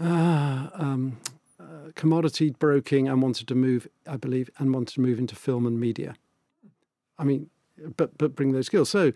uh, 0.00 0.68
um, 0.74 1.18
uh, 1.60 1.92
commodity 1.94 2.50
broking 2.50 3.06
and 3.06 3.22
wanted 3.22 3.46
to 3.48 3.54
move, 3.54 3.86
I 4.08 4.16
believe, 4.16 4.50
and 4.58 4.74
wanted 4.74 4.94
to 4.94 5.00
move 5.00 5.20
into 5.20 5.36
film 5.36 5.66
and 5.66 5.78
media. 5.78 6.16
I 7.16 7.22
mean, 7.22 7.48
but 7.96 8.18
but 8.18 8.34
bring 8.34 8.50
those 8.50 8.66
skills. 8.66 8.90
So 8.90 9.12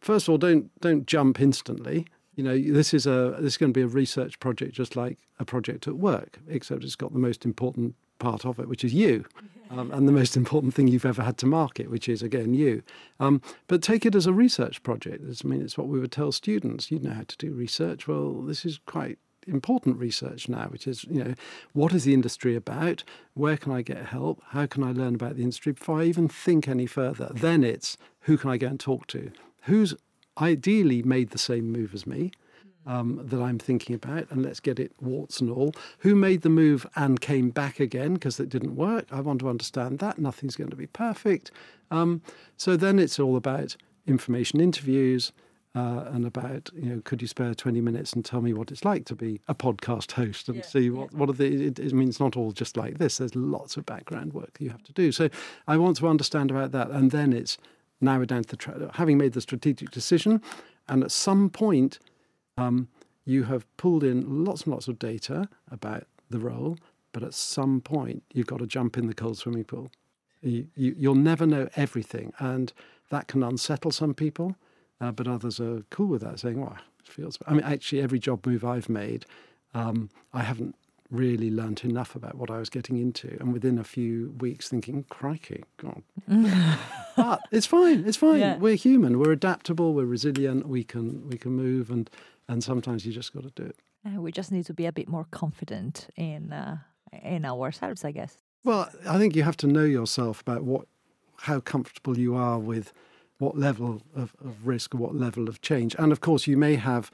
first 0.00 0.28
of 0.28 0.32
all, 0.32 0.38
don't 0.38 0.70
don't 0.80 1.06
jump 1.06 1.40
instantly. 1.40 2.06
You 2.34 2.44
know, 2.44 2.58
this 2.58 2.94
is 2.94 3.06
a 3.06 3.36
this 3.40 3.54
is 3.54 3.56
going 3.56 3.72
to 3.72 3.78
be 3.78 3.82
a 3.82 3.88
research 3.88 4.38
project, 4.40 4.74
just 4.74 4.96
like 4.96 5.18
a 5.38 5.44
project 5.44 5.86
at 5.86 5.96
work, 5.96 6.38
except 6.48 6.84
it's 6.84 6.96
got 6.96 7.12
the 7.12 7.18
most 7.18 7.44
important 7.44 7.94
part 8.18 8.44
of 8.44 8.58
it, 8.58 8.68
which 8.68 8.84
is 8.84 8.94
you, 8.94 9.24
um, 9.70 9.90
and 9.92 10.06
the 10.06 10.12
most 10.12 10.36
important 10.36 10.74
thing 10.74 10.88
you've 10.88 11.06
ever 11.06 11.22
had 11.22 11.38
to 11.38 11.46
market, 11.46 11.90
which 11.90 12.08
is 12.08 12.22
again 12.22 12.54
you. 12.54 12.82
Um, 13.18 13.42
but 13.66 13.82
take 13.82 14.06
it 14.06 14.14
as 14.14 14.26
a 14.26 14.32
research 14.32 14.82
project. 14.82 15.24
I 15.24 15.48
mean, 15.48 15.62
it's 15.62 15.76
what 15.76 15.88
we 15.88 16.00
would 16.00 16.12
tell 16.12 16.32
students. 16.32 16.90
You 16.90 16.98
know 17.00 17.14
how 17.14 17.24
to 17.26 17.36
do 17.36 17.52
research. 17.52 18.08
Well, 18.08 18.42
this 18.42 18.64
is 18.64 18.80
quite 18.86 19.18
important 19.46 19.98
research 19.98 20.48
now, 20.48 20.68
which 20.68 20.86
is, 20.86 21.04
you 21.04 21.24
know, 21.24 21.34
what 21.72 21.92
is 21.92 22.04
the 22.04 22.14
industry 22.14 22.54
about? 22.54 23.04
Where 23.34 23.56
can 23.56 23.72
I 23.72 23.82
get 23.82 24.06
help? 24.06 24.42
How 24.48 24.66
can 24.66 24.82
I 24.82 24.92
learn 24.92 25.14
about 25.14 25.36
the 25.36 25.42
industry 25.42 25.72
before 25.72 26.00
I 26.00 26.04
even 26.04 26.28
think 26.28 26.68
any 26.68 26.86
further? 26.86 27.30
Then 27.34 27.64
it's 27.64 27.96
who 28.20 28.36
can 28.36 28.50
I 28.50 28.56
go 28.56 28.68
and 28.68 28.80
talk 28.80 29.06
to? 29.08 29.32
Who's 29.62 29.94
ideally 30.40 31.02
made 31.02 31.30
the 31.30 31.38
same 31.38 31.70
move 31.70 31.94
as 31.94 32.06
me, 32.06 32.32
um, 32.86 33.20
that 33.22 33.40
I'm 33.40 33.58
thinking 33.58 33.94
about, 33.94 34.30
and 34.30 34.42
let's 34.42 34.60
get 34.60 34.78
it 34.78 34.92
warts 35.00 35.40
and 35.40 35.50
all. 35.50 35.72
Who 35.98 36.14
made 36.14 36.42
the 36.42 36.48
move 36.48 36.86
and 36.96 37.20
came 37.20 37.50
back 37.50 37.78
again 37.78 38.14
because 38.14 38.40
it 38.40 38.48
didn't 38.48 38.76
work? 38.76 39.06
I 39.10 39.20
want 39.20 39.40
to 39.40 39.48
understand 39.48 39.98
that. 39.98 40.18
Nothing's 40.18 40.56
going 40.56 40.70
to 40.70 40.76
be 40.76 40.86
perfect. 40.86 41.50
Um, 41.90 42.22
so 42.56 42.76
then 42.76 42.98
it's 42.98 43.18
all 43.18 43.36
about 43.36 43.76
information 44.06 44.60
interviews. 44.60 45.32
Uh, 45.72 46.02
and 46.10 46.26
about 46.26 46.68
you 46.74 46.86
know, 46.86 47.00
could 47.04 47.22
you 47.22 47.28
spare 47.28 47.54
twenty 47.54 47.80
minutes 47.80 48.12
and 48.12 48.24
tell 48.24 48.40
me 48.40 48.52
what 48.52 48.72
it's 48.72 48.84
like 48.84 49.04
to 49.04 49.14
be 49.14 49.40
a 49.46 49.54
podcast 49.54 50.10
host 50.10 50.48
and 50.48 50.56
yeah, 50.56 50.64
see 50.64 50.90
what 50.90 51.12
yeah. 51.12 51.18
what 51.18 51.28
are 51.28 51.32
the? 51.32 51.66
It, 51.66 51.78
it, 51.78 51.92
means 51.92 52.18
not 52.18 52.36
all 52.36 52.50
just 52.50 52.76
like 52.76 52.98
this. 52.98 53.18
There's 53.18 53.36
lots 53.36 53.76
of 53.76 53.86
background 53.86 54.32
work 54.32 54.56
you 54.58 54.70
have 54.70 54.82
to 54.82 54.92
do. 54.92 55.12
So 55.12 55.28
I 55.68 55.76
want 55.76 55.96
to 55.98 56.08
understand 56.08 56.50
about 56.50 56.72
that, 56.72 56.90
and 56.90 57.12
then 57.12 57.32
it's 57.32 57.56
now 58.00 58.18
we're 58.18 58.26
down 58.26 58.42
to 58.42 58.48
the 58.48 58.56
tra- 58.56 58.90
having 58.94 59.18
made 59.18 59.32
the 59.32 59.40
strategic 59.40 59.90
decision, 59.90 60.42
and 60.88 61.02
at 61.02 61.10
some 61.10 61.50
point 61.50 61.98
um, 62.56 62.88
you 63.24 63.44
have 63.44 63.64
pulled 63.76 64.04
in 64.04 64.44
lots 64.44 64.62
and 64.62 64.72
lots 64.72 64.88
of 64.88 64.98
data 64.98 65.48
about 65.70 66.04
the 66.30 66.38
role, 66.38 66.78
but 67.12 67.22
at 67.22 67.34
some 67.34 67.80
point 67.80 68.22
you've 68.32 68.46
got 68.46 68.58
to 68.58 68.66
jump 68.66 68.96
in 68.96 69.06
the 69.06 69.14
cold 69.14 69.38
swimming 69.38 69.64
pool. 69.64 69.90
You, 70.42 70.66
you, 70.74 70.94
you'll 70.96 71.14
never 71.14 71.46
know 71.46 71.68
everything, 71.76 72.32
and 72.38 72.72
that 73.10 73.28
can 73.28 73.42
unsettle 73.42 73.90
some 73.90 74.14
people, 74.14 74.56
uh, 75.00 75.12
but 75.12 75.28
others 75.28 75.60
are 75.60 75.82
cool 75.90 76.06
with 76.06 76.22
that, 76.22 76.40
saying, 76.40 76.60
"Well, 76.60 76.78
it 77.00 77.06
feels." 77.06 77.38
I 77.46 77.52
mean, 77.52 77.64
actually, 77.64 78.00
every 78.00 78.18
job 78.18 78.46
move 78.46 78.64
I've 78.64 78.88
made, 78.88 79.26
um, 79.74 80.10
I 80.32 80.42
haven't 80.42 80.76
really 81.10 81.50
learnt 81.50 81.84
enough 81.84 82.14
about 82.14 82.36
what 82.36 82.50
I 82.50 82.58
was 82.58 82.70
getting 82.70 82.96
into, 82.96 83.36
and 83.40 83.52
within 83.52 83.78
a 83.78 83.84
few 83.84 84.34
weeks, 84.38 84.68
thinking, 84.68 85.04
"Crikey, 85.08 85.64
God!" 85.76 86.02
but 87.16 87.40
it's 87.50 87.66
fine. 87.66 88.04
It's 88.06 88.16
fine. 88.16 88.40
Yeah. 88.40 88.56
We're 88.56 88.76
human. 88.76 89.18
We're 89.18 89.32
adaptable. 89.32 89.94
We're 89.94 90.06
resilient. 90.06 90.68
We 90.68 90.84
can 90.84 91.28
we 91.28 91.36
can 91.36 91.52
move, 91.52 91.90
and 91.90 92.08
and 92.48 92.62
sometimes 92.62 93.04
you 93.04 93.12
just 93.12 93.32
got 93.32 93.42
to 93.42 93.50
do 93.50 93.64
it. 93.64 93.76
Uh, 94.06 94.20
we 94.20 94.32
just 94.32 94.50
need 94.50 94.64
to 94.66 94.74
be 94.74 94.86
a 94.86 94.92
bit 94.92 95.08
more 95.08 95.26
confident 95.30 96.08
in 96.16 96.52
uh, 96.52 96.78
in 97.22 97.44
ourselves, 97.44 98.04
I 98.04 98.12
guess. 98.12 98.36
Well, 98.64 98.88
I 99.08 99.18
think 99.18 99.34
you 99.34 99.42
have 99.42 99.56
to 99.58 99.66
know 99.66 99.84
yourself 99.84 100.40
about 100.40 100.62
what 100.62 100.86
how 101.36 101.60
comfortable 101.60 102.18
you 102.18 102.34
are 102.34 102.58
with 102.58 102.92
what 103.38 103.56
level 103.56 104.02
of, 104.14 104.36
of 104.44 104.66
risk 104.66 104.94
what 104.94 105.14
level 105.14 105.48
of 105.48 105.60
change. 105.62 105.96
And 105.98 106.12
of 106.12 106.20
course, 106.20 106.46
you 106.46 106.56
may 106.56 106.76
have 106.76 107.10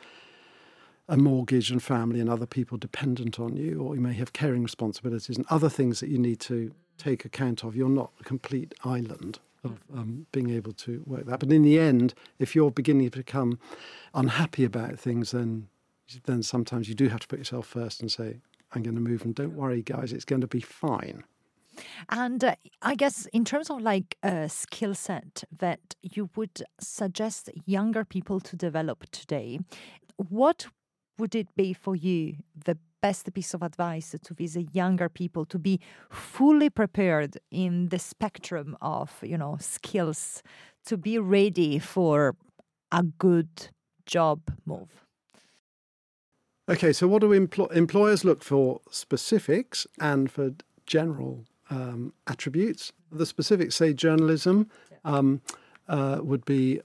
a 1.09 1.17
mortgage 1.17 1.71
and 1.71 1.83
family 1.83 2.21
and 2.21 2.29
other 2.29 2.47
people 2.47 2.77
dependent 2.79 3.39
on 3.39 3.57
you, 3.57 3.81
or 3.81 3.95
you 3.95 4.01
may 4.01 4.15
have 4.15 4.33
caring 4.33 4.63
responsibilities 4.63 5.37
and 5.37 5.47
other 5.51 5.69
things 5.69 6.01
that 6.01 6.09
you 6.09 6.19
need 6.19 6.41
to 6.41 6.73
take 6.99 7.25
account 7.25 7.65
of. 7.65 7.77
You're 7.77 7.89
not 7.89 8.11
a 8.21 8.25
complete 8.25 8.75
island 8.85 9.39
of 9.65 9.81
um, 9.95 10.27
being 10.33 10.51
able 10.51 10.73
to 10.73 11.03
work 11.07 11.27
that. 11.27 11.41
But 11.41 11.53
in 11.53 11.63
the 11.63 11.79
end, 11.79 12.15
if 12.39 12.55
you're 12.55 12.71
beginning 12.71 13.11
to 13.11 13.19
become 13.19 13.59
unhappy 14.15 14.65
about 14.65 14.99
things, 14.99 15.31
then 15.31 15.69
then 16.25 16.41
sometimes 16.41 16.89
you 16.89 16.95
do 16.95 17.09
have 17.09 17.19
to 17.19 17.27
put 17.27 17.41
yourself 17.41 17.67
first 17.67 18.01
and 18.01 18.11
say, 18.11 18.41
"I'm 18.73 18.83
going 18.83 18.95
to 18.95 19.01
move," 19.01 19.25
and 19.25 19.35
don't 19.35 19.57
worry, 19.57 19.83
guys, 19.83 20.13
it's 20.13 20.25
going 20.25 20.41
to 20.41 20.47
be 20.47 20.61
fine. 20.61 21.25
And 22.09 22.43
uh, 22.43 22.55
I 22.81 22.95
guess 22.95 23.27
in 23.33 23.45
terms 23.45 23.71
of 23.71 23.83
like 23.83 24.17
a 24.23 24.49
skill 24.49 24.95
set 24.95 25.45
that 25.59 25.81
you 26.01 26.31
would 26.37 26.63
suggest 26.81 27.51
younger 27.67 28.05
people 28.05 28.41
to 28.41 28.57
develop 28.57 29.11
today, 29.11 29.59
what 30.17 30.67
would 31.19 31.35
it 31.35 31.55
be 31.57 31.73
for 31.73 31.97
you 31.97 32.37
the 32.65 32.77
best 33.03 33.33
piece 33.35 33.55
of 33.55 33.63
advice 33.63 34.15
to 34.23 34.35
these 34.35 34.57
younger 34.73 35.09
people 35.09 35.45
to 35.45 35.59
be 35.59 35.81
fully 36.11 36.71
prepared 36.71 37.39
in 37.51 37.89
the 37.89 37.99
spectrum 37.99 38.77
of 38.81 39.13
you 39.23 39.39
know 39.39 39.57
skills 39.61 40.43
to 40.85 40.97
be 40.97 41.19
ready 41.19 41.79
for 41.79 42.35
a 42.93 43.03
good 43.03 43.69
job 44.07 44.41
move? 44.65 45.05
Okay 46.69 46.93
so 46.93 47.07
what 47.07 47.21
do 47.21 47.29
empl- 47.29 47.73
employers 47.73 48.25
look 48.25 48.43
for 48.43 48.81
specifics 48.91 49.87
and 50.01 50.31
for 50.31 50.51
general 50.87 51.45
um, 51.71 52.13
attributes? 52.27 52.93
The 53.13 53.27
specifics 53.27 53.77
say 53.77 53.93
journalism 53.93 54.69
um, 55.05 55.41
uh, 55.89 56.19
would 56.23 56.45
be 56.45 56.81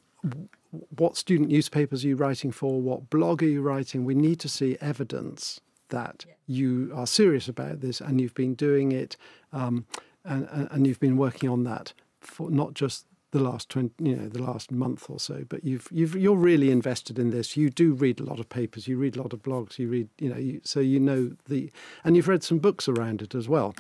what 0.71 1.17
student 1.17 1.49
newspapers 1.49 2.03
are 2.03 2.07
you 2.07 2.15
writing 2.15 2.51
for? 2.51 2.81
What 2.81 3.09
blog 3.09 3.43
are 3.43 3.47
you 3.47 3.61
writing? 3.61 4.05
We 4.05 4.15
need 4.15 4.39
to 4.39 4.49
see 4.49 4.77
evidence 4.81 5.59
that 5.89 6.25
you 6.47 6.91
are 6.95 7.05
serious 7.05 7.47
about 7.47 7.81
this 7.81 8.01
and 8.01 8.19
you've 8.19 8.33
been 8.33 8.55
doing 8.55 8.91
it 8.91 9.17
um, 9.53 9.85
and, 10.23 10.47
and 10.71 10.87
you've 10.87 10.99
been 10.99 11.17
working 11.17 11.49
on 11.49 11.63
that 11.65 11.93
for 12.19 12.49
not 12.49 12.73
just 12.73 13.05
the 13.31 13.39
last 13.39 13.69
20 13.69 13.91
you 14.03 14.15
know 14.15 14.27
the 14.27 14.41
last 14.41 14.71
month 14.71 15.09
or 15.09 15.17
so 15.17 15.45
but 15.47 15.63
you've 15.63 15.87
you've 15.89 16.15
you're 16.15 16.35
really 16.35 16.69
invested 16.69 17.17
in 17.17 17.29
this. 17.31 17.55
You 17.55 17.69
do 17.69 17.93
read 17.93 18.19
a 18.19 18.23
lot 18.23 18.39
of 18.39 18.49
papers. 18.49 18.87
You 18.87 18.97
read 18.97 19.15
a 19.15 19.21
lot 19.21 19.33
of 19.33 19.41
blogs. 19.41 19.79
You 19.79 19.87
read 19.87 20.09
you 20.19 20.29
know 20.29 20.37
you, 20.37 20.61
so 20.63 20.79
you 20.79 20.99
know 20.99 21.31
the 21.47 21.71
and 22.03 22.15
you've 22.15 22.27
read 22.27 22.43
some 22.43 22.59
books 22.59 22.89
around 22.89 23.21
it 23.21 23.33
as 23.33 23.47
well 23.47 23.73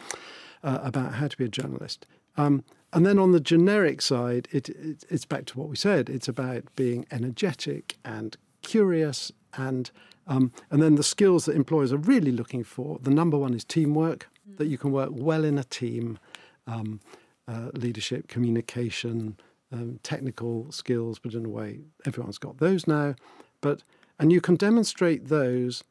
uh, 0.63 0.79
about 0.81 1.15
how 1.15 1.27
to 1.27 1.37
be 1.37 1.45
a 1.45 1.49
journalist. 1.49 2.05
Um, 2.37 2.63
and 2.93 3.05
then 3.05 3.17
on 3.17 3.31
the 3.31 3.39
generic 3.39 4.01
side, 4.01 4.47
it, 4.51 4.69
it, 4.69 5.05
it's 5.09 5.25
back 5.25 5.45
to 5.45 5.59
what 5.59 5.69
we 5.69 5.75
said. 5.75 6.09
It's 6.09 6.27
about 6.27 6.63
being 6.75 7.05
energetic 7.11 7.97
and 8.03 8.35
curious, 8.61 9.31
and 9.53 9.89
um, 10.27 10.51
and 10.69 10.81
then 10.81 10.95
the 10.95 11.03
skills 11.03 11.45
that 11.45 11.55
employers 11.55 11.93
are 11.93 11.97
really 11.97 12.31
looking 12.31 12.63
for. 12.63 12.99
The 13.01 13.09
number 13.09 13.37
one 13.37 13.53
is 13.53 13.63
teamwork. 13.63 14.29
Mm. 14.49 14.57
That 14.57 14.67
you 14.67 14.77
can 14.77 14.91
work 14.91 15.09
well 15.11 15.43
in 15.45 15.57
a 15.57 15.63
team, 15.63 16.19
um, 16.67 16.99
uh, 17.47 17.69
leadership, 17.73 18.27
communication, 18.27 19.37
um, 19.71 19.99
technical 20.03 20.71
skills. 20.71 21.17
But 21.17 21.33
in 21.33 21.45
a 21.45 21.49
way, 21.49 21.79
everyone's 22.05 22.37
got 22.37 22.57
those 22.57 22.87
now. 22.87 23.15
But 23.61 23.83
and 24.19 24.31
you 24.31 24.41
can 24.41 24.55
demonstrate 24.55 25.29
those, 25.29 25.83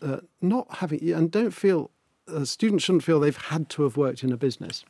uh, 0.00 0.20
not 0.40 0.76
having 0.76 1.12
and 1.12 1.30
don't 1.30 1.52
feel. 1.52 1.90
Uh, 2.28 2.44
students 2.44 2.82
shouldn't 2.82 3.04
feel 3.04 3.20
they've 3.20 3.36
had 3.36 3.68
to 3.68 3.84
have 3.84 3.96
worked 3.96 4.24
in 4.24 4.32
a 4.32 4.36
business. 4.36 4.84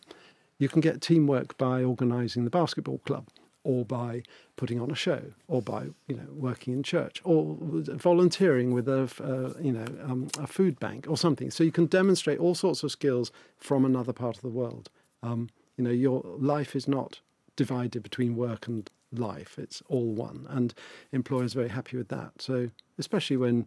You 0.58 0.68
can 0.68 0.80
get 0.80 1.00
teamwork 1.00 1.56
by 1.58 1.84
organising 1.84 2.44
the 2.44 2.50
basketball 2.50 2.98
club, 2.98 3.28
or 3.62 3.84
by 3.84 4.22
putting 4.54 4.80
on 4.80 4.90
a 4.90 4.94
show, 4.94 5.20
or 5.48 5.60
by 5.60 5.88
you 6.06 6.16
know 6.16 6.28
working 6.30 6.72
in 6.72 6.82
church, 6.82 7.20
or 7.24 7.56
volunteering 7.60 8.72
with 8.72 8.88
a 8.88 9.02
uh, 9.22 9.60
you 9.60 9.72
know 9.72 9.86
um, 10.04 10.28
a 10.38 10.46
food 10.46 10.78
bank 10.78 11.06
or 11.08 11.16
something. 11.16 11.50
So 11.50 11.64
you 11.64 11.72
can 11.72 11.86
demonstrate 11.86 12.38
all 12.38 12.54
sorts 12.54 12.82
of 12.82 12.92
skills 12.92 13.32
from 13.58 13.84
another 13.84 14.12
part 14.12 14.36
of 14.36 14.42
the 14.42 14.48
world. 14.48 14.88
Um, 15.22 15.50
you 15.76 15.84
know, 15.84 15.90
your 15.90 16.22
life 16.38 16.74
is 16.74 16.88
not 16.88 17.20
divided 17.56 18.02
between 18.02 18.36
work 18.36 18.66
and 18.66 18.88
life; 19.12 19.58
it's 19.58 19.82
all 19.88 20.06
one, 20.12 20.46
and 20.48 20.72
employers 21.12 21.54
are 21.54 21.60
very 21.60 21.70
happy 21.70 21.96
with 21.96 22.08
that. 22.08 22.40
So 22.40 22.70
especially 22.98 23.36
when 23.36 23.66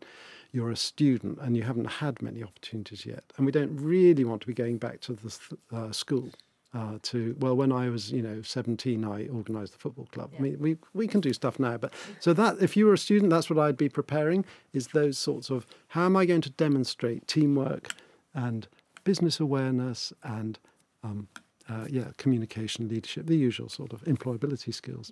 you're 0.51 0.71
a 0.71 0.75
student 0.75 1.37
and 1.39 1.55
you 1.55 1.61
haven't 1.61 1.85
had 1.85 2.21
many 2.21 2.41
opportunities 2.41 3.05
yet, 3.05 3.25
and 3.37 3.45
we 3.45 3.51
don't 3.51 3.75
really 3.77 4.23
want 4.23 4.41
to 4.41 4.47
be 4.47 4.53
going 4.53 4.77
back 4.77 5.01
to 5.01 5.13
the 5.13 5.37
uh, 5.71 5.91
school 5.91 6.31
uh, 6.73 6.99
to 7.01 7.35
well 7.39 7.55
when 7.55 7.71
I 7.71 7.89
was 7.89 8.11
you 8.11 8.21
know 8.21 8.41
17 8.41 9.03
I 9.03 9.27
organised 9.27 9.73
the 9.73 9.79
football 9.79 10.07
club 10.11 10.31
yeah. 10.33 10.39
I 10.39 10.41
mean 10.41 10.59
we 10.59 10.77
we 10.93 11.07
can 11.07 11.19
do 11.19 11.33
stuff 11.33 11.59
now 11.59 11.77
but 11.77 11.93
so 12.19 12.33
that 12.33 12.57
if 12.61 12.77
you 12.77 12.85
were 12.85 12.93
a 12.93 12.97
student 12.97 13.31
that's 13.31 13.49
what 13.49 13.57
I'd 13.59 13.77
be 13.77 13.89
preparing 13.89 14.45
is 14.73 14.87
those 14.87 15.17
sorts 15.17 15.49
of 15.49 15.65
how 15.89 16.05
am 16.05 16.15
I 16.15 16.25
going 16.25 16.41
to 16.41 16.51
demonstrate 16.51 17.27
teamwork 17.27 17.93
and 18.33 18.67
business 19.03 19.39
awareness 19.39 20.13
and 20.23 20.59
um, 21.03 21.27
uh, 21.67 21.85
yeah 21.89 22.11
communication 22.17 22.87
leadership 22.87 23.25
the 23.25 23.37
usual 23.37 23.69
sort 23.69 23.93
of 23.93 24.03
employability 24.03 24.73
skills 24.73 25.11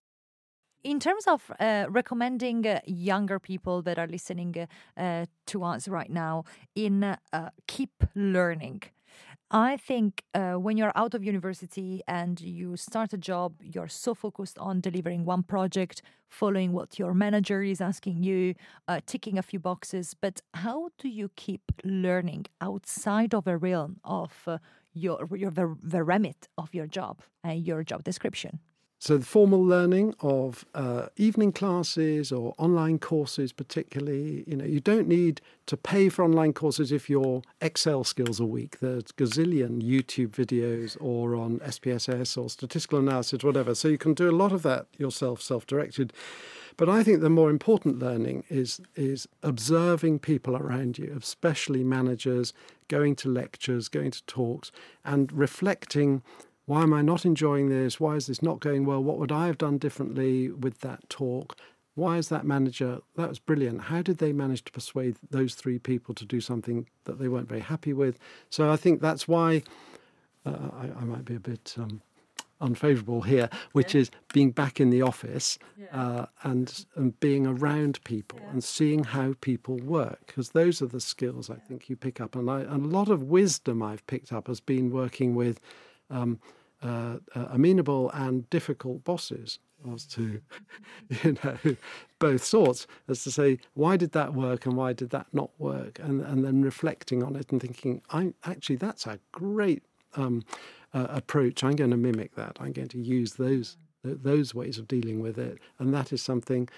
in 0.84 1.00
terms 1.00 1.26
of 1.28 1.52
uh, 1.60 1.86
recommending 1.90 2.66
uh, 2.66 2.80
younger 2.86 3.40
people 3.40 3.82
that 3.82 3.98
are 3.98 4.08
listening 4.08 4.68
uh, 4.96 5.26
to 5.48 5.64
us 5.64 5.88
right 5.88 6.10
now 6.10 6.44
in 6.76 7.04
uh, 7.04 7.50
keep 7.68 8.04
learning 8.16 8.84
I 9.50 9.78
think 9.78 10.24
uh, 10.34 10.56
when 10.56 10.76
you're 10.76 10.92
out 10.94 11.14
of 11.14 11.24
university 11.24 12.02
and 12.06 12.40
you 12.42 12.76
start 12.76 13.14
a 13.14 13.18
job, 13.18 13.54
you're 13.62 13.88
so 13.88 14.14
focused 14.14 14.58
on 14.60 14.82
delivering 14.82 15.24
one 15.24 15.44
project, 15.44 16.02
following 16.28 16.74
what 16.74 17.00
your 17.00 17.14
manager 17.14 17.64
is 17.64 17.80
asking 17.80 18.24
you, 18.24 18.56
uh, 18.90 19.00
ticking 19.06 19.38
a 19.38 19.42
few 19.42 19.60
boxes. 19.60 20.14
But 20.14 20.42
how 20.54 20.90
do 20.98 21.08
you 21.08 21.30
keep 21.38 21.62
learning 21.86 22.48
outside 22.60 23.34
of 23.34 23.48
a 23.48 23.56
realm 23.56 24.02
of 24.04 24.34
uh, 24.48 24.58
your, 24.94 25.26
your 25.34 25.52
the, 25.52 25.78
the 25.82 26.04
remit 26.04 26.50
of 26.58 26.74
your 26.74 26.88
job 26.88 27.22
and 27.42 27.66
your 27.66 27.84
job 27.84 28.04
description? 28.04 28.60
So, 29.00 29.20
the 29.20 29.26
formal 29.26 29.64
learning 29.64 30.16
of 30.22 30.66
uh, 30.74 31.08
evening 31.18 31.52
classes 31.52 32.32
or 32.32 32.56
online 32.58 32.98
courses, 32.98 33.54
particularly, 33.54 34.44
you 34.48 34.56
know, 34.56 34.66
you 34.66 34.80
don't 34.80 35.08
need 35.08 35.40
to 35.68 35.78
pay 35.78 36.10
for 36.10 36.26
online 36.26 36.52
courses 36.52 36.92
if 36.92 37.08
your 37.08 37.44
Excel 37.62 38.04
skills 38.04 38.42
are 38.42 38.46
weak. 38.46 38.80
There's 38.80 39.04
gazillion 39.04 39.84
YouTube 39.84 40.30
videos 40.30 40.98
or 41.00 41.36
on 41.36 41.60
SPSS 41.60 42.42
or 42.42 42.50
statistical 42.50 42.98
analysis, 42.98 43.44
whatever. 43.44 43.76
So, 43.76 43.88
you 43.88 44.00
can 44.00 44.16
do 44.16 44.32
a 44.32 44.32
lot 44.32 44.52
of 44.52 44.64
that 44.64 44.88
yourself, 44.98 45.44
self 45.44 45.68
directed. 45.68 46.12
But 46.76 46.90
I 46.90 47.04
think 47.04 47.22
the 47.22 47.30
more 47.30 47.52
important 47.52 48.00
learning 48.00 48.46
is, 48.50 48.82
is 48.96 49.28
observing 49.44 50.20
people 50.20 50.56
around 50.56 50.98
you, 50.98 51.16
especially 51.20 51.84
managers, 51.84 52.54
going 52.88 53.16
to 53.18 53.30
lectures, 53.30 53.90
going 53.90 54.12
to 54.12 54.24
talks, 54.26 54.72
and 55.04 55.32
reflecting 55.32 56.22
why 56.68 56.84
am 56.84 56.94
I 56.94 57.02
not 57.02 57.26
enjoying 57.26 57.70
this? 57.70 58.00
Why 58.00 58.16
is 58.16 58.28
this 58.28 58.44
not 58.44 58.60
going 58.60 58.86
well? 58.86 59.04
What 59.04 59.18
would 59.18 59.32
I 59.32 59.48
have 59.48 59.58
done 59.58 59.78
differently 59.80 60.52
with 60.52 60.82
that 60.82 61.10
talk? 61.10 61.58
why 61.98 62.18
is 62.18 62.30
that 62.30 62.46
manager? 62.46 63.00
That 63.16 63.28
was 63.28 63.40
brilliant. 63.40 63.82
How 63.82 64.04
did 64.04 64.20
they 64.20 64.32
manage 64.32 64.64
to 64.66 64.72
persuade 64.72 65.16
those 65.32 65.56
three 65.56 65.80
people 65.80 66.14
to 66.14 66.26
do 66.26 66.40
something 66.40 66.88
that 67.06 67.18
they 67.18 67.28
weren't 67.28 67.50
very 67.50 67.62
happy 67.62 67.92
with? 67.92 68.20
So 68.52 68.72
I 68.72 68.76
think 68.76 69.02
that's 69.02 69.28
why 69.28 69.64
uh, 70.46 70.70
I, 70.74 71.02
I, 71.02 71.04
might 71.06 71.26
be 71.26 71.34
a 71.34 71.40
bit 71.40 71.74
um, 71.76 72.04
unfavourable 72.62 73.24
here, 73.24 73.50
which 73.72 73.96
yeah. 73.96 74.02
is 74.02 74.12
being 74.32 74.52
back 74.52 74.80
in 74.80 74.92
the 74.92 75.02
office 75.02 75.58
yeah. 75.76 75.88
uh, 75.92 76.26
and 76.44 76.86
and 76.96 77.20
being 77.20 77.48
around 77.48 78.00
people 78.04 78.38
yeah. 78.44 78.52
and 78.52 78.64
seeing 78.64 79.04
how 79.04 79.34
people 79.42 79.78
work, 79.78 80.20
because 80.28 80.52
those 80.52 80.84
are 80.84 80.88
the 80.88 81.02
skills 81.02 81.50
I 81.50 81.56
think 81.56 81.90
you 81.90 81.96
pick 81.96 82.22
up. 82.22 82.36
And, 82.36 82.48
I, 82.48 82.60
and 82.60 82.86
a 82.86 82.96
lot 82.96 83.10
of 83.10 83.24
wisdom 83.24 83.82
I've 83.82 84.06
picked 84.06 84.32
up 84.32 84.46
has 84.46 84.60
been 84.60 84.92
working 84.92 85.34
with. 85.34 85.60
Um, 86.12 86.40
uh, 86.82 87.18
uh, 87.36 87.48
amenable 87.52 88.12
and 88.12 88.50
difficult 88.50 89.04
bosses 89.04 89.60
as 89.94 90.06
to 90.06 90.42
you 91.24 91.38
know 91.44 91.76
both 92.20 92.44
sorts 92.44 92.88
as 93.08 93.24
to 93.24 93.32
say 93.32 93.60
why 93.76 93.96
did 93.96 94.12
that 94.12 94.34
work 94.34 94.66
and 94.66 94.76
why 94.76 94.94
did 94.94 95.10
that 95.12 95.28
not 95.34 95.52
work? 95.58 96.00
And 96.00 96.22
and 96.22 96.44
then 96.44 96.62
reflecting 96.62 97.24
on 97.24 97.36
it 97.36 97.52
and 97.52 97.62
thinking 97.62 98.02
I 98.12 98.34
actually 98.44 98.78
that's 98.78 99.08
a 99.08 99.20
great 99.32 99.84
um, 100.16 100.44
uh, 100.94 101.08
approach. 101.10 101.64
I'm 101.64 101.76
going 101.76 101.92
to 101.92 101.98
mimic 101.98 102.36
that. 102.36 102.58
I'm 102.60 102.72
going 102.72 102.90
to 102.90 103.00
use 103.00 103.34
those 103.34 103.78
those 104.04 104.54
ways 104.54 104.78
of 104.78 104.88
dealing 104.88 105.20
with 105.20 105.38
it. 105.38 105.60
And 105.80 105.94
that 105.94 106.14
is 106.14 106.22
something 106.22 106.70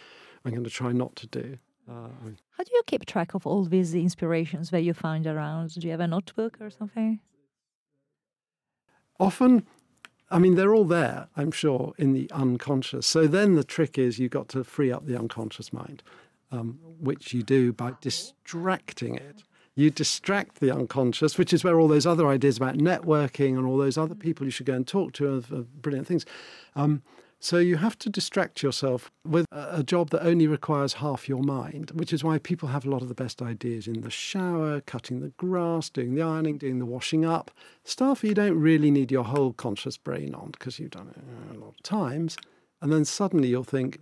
I'm 0.43 0.51
going 0.51 0.63
to 0.63 0.69
try 0.69 0.91
not 0.91 1.15
to 1.17 1.27
do. 1.27 1.57
Uh, 1.89 2.09
how 2.51 2.63
do 2.63 2.71
you 2.73 2.81
keep 2.85 3.05
track 3.05 3.33
of 3.33 3.47
all 3.47 3.63
these 3.63 3.95
inspirations 3.95 4.69
that 4.69 4.81
you 4.81 4.93
find 4.93 5.25
around? 5.25 5.73
Do 5.73 5.81
you 5.81 5.91
have 5.91 5.99
a 5.99 6.07
notebook 6.07 6.57
or 6.61 6.69
something? 6.69 7.19
Often 9.19 9.65
I 10.31 10.39
mean, 10.39 10.55
they're 10.55 10.75
all 10.75 10.85
there, 10.85 11.27
I'm 11.35 11.51
sure, 11.51 11.93
in 11.97 12.13
the 12.13 12.29
unconscious. 12.31 13.07
So 13.07 13.25
then 13.25 13.55
the 13.55 13.63
trick 13.63 13.97
is 13.97 14.19
you've 14.19 14.31
got 14.31 14.47
to 14.49 14.63
free 14.63 14.91
up 14.91 15.05
the 15.05 15.17
unconscious 15.17 15.73
mind, 15.73 16.03
um, 16.51 16.79
which 16.99 17.33
you 17.33 17.41
do 17.41 17.73
by 17.73 17.93
distracting 17.99 19.15
it. 19.15 19.43
You 19.75 19.89
distract 19.89 20.59
the 20.59 20.71
unconscious, 20.71 21.37
which 21.37 21.53
is 21.53 21.63
where 21.63 21.79
all 21.79 21.87
those 21.87 22.05
other 22.05 22.27
ideas 22.27 22.57
about 22.57 22.75
networking 22.75 23.57
and 23.57 23.65
all 23.65 23.77
those 23.77 23.97
other 23.97 24.15
people 24.15 24.45
you 24.45 24.51
should 24.51 24.65
go 24.65 24.73
and 24.73 24.85
talk 24.85 25.13
to 25.13 25.35
are, 25.35 25.57
are 25.57 25.63
brilliant 25.81 26.05
things. 26.05 26.25
Um, 26.75 27.01
so 27.39 27.57
you 27.57 27.77
have 27.77 27.97
to 27.99 28.09
distract 28.09 28.61
yourself 28.61 29.11
with 29.25 29.45
a 29.51 29.81
job 29.81 30.09
that 30.09 30.25
only 30.25 30.45
requires 30.45 30.93
half 30.93 31.29
your 31.29 31.41
mind, 31.41 31.91
which 31.91 32.11
is 32.11 32.23
why 32.23 32.37
people 32.37 32.69
have 32.69 32.85
a 32.85 32.89
lot 32.89 33.01
of 33.01 33.07
the 33.07 33.15
best 33.15 33.41
ideas 33.41 33.87
in 33.87 34.01
the 34.01 34.09
shower, 34.09 34.81
cutting 34.81 35.21
the 35.21 35.29
grass, 35.29 35.89
doing 35.89 36.15
the 36.15 36.21
ironing, 36.21 36.57
doing 36.57 36.79
the 36.79 36.85
washing 36.85 37.23
up. 37.23 37.49
Stuff 37.85 38.25
you 38.25 38.33
don't 38.33 38.59
really 38.59 38.91
need 38.91 39.09
your 39.09 39.23
whole 39.23 39.53
conscious 39.53 39.95
brain 39.95 40.35
on 40.35 40.51
because 40.51 40.79
you've 40.79 40.91
done 40.91 41.07
it 41.15 41.55
a 41.55 41.57
lot 41.57 41.69
of 41.69 41.81
times. 41.81 42.37
And 42.81 42.91
then 42.91 43.05
suddenly 43.05 43.47
you'll 43.47 43.63
think, 43.63 43.99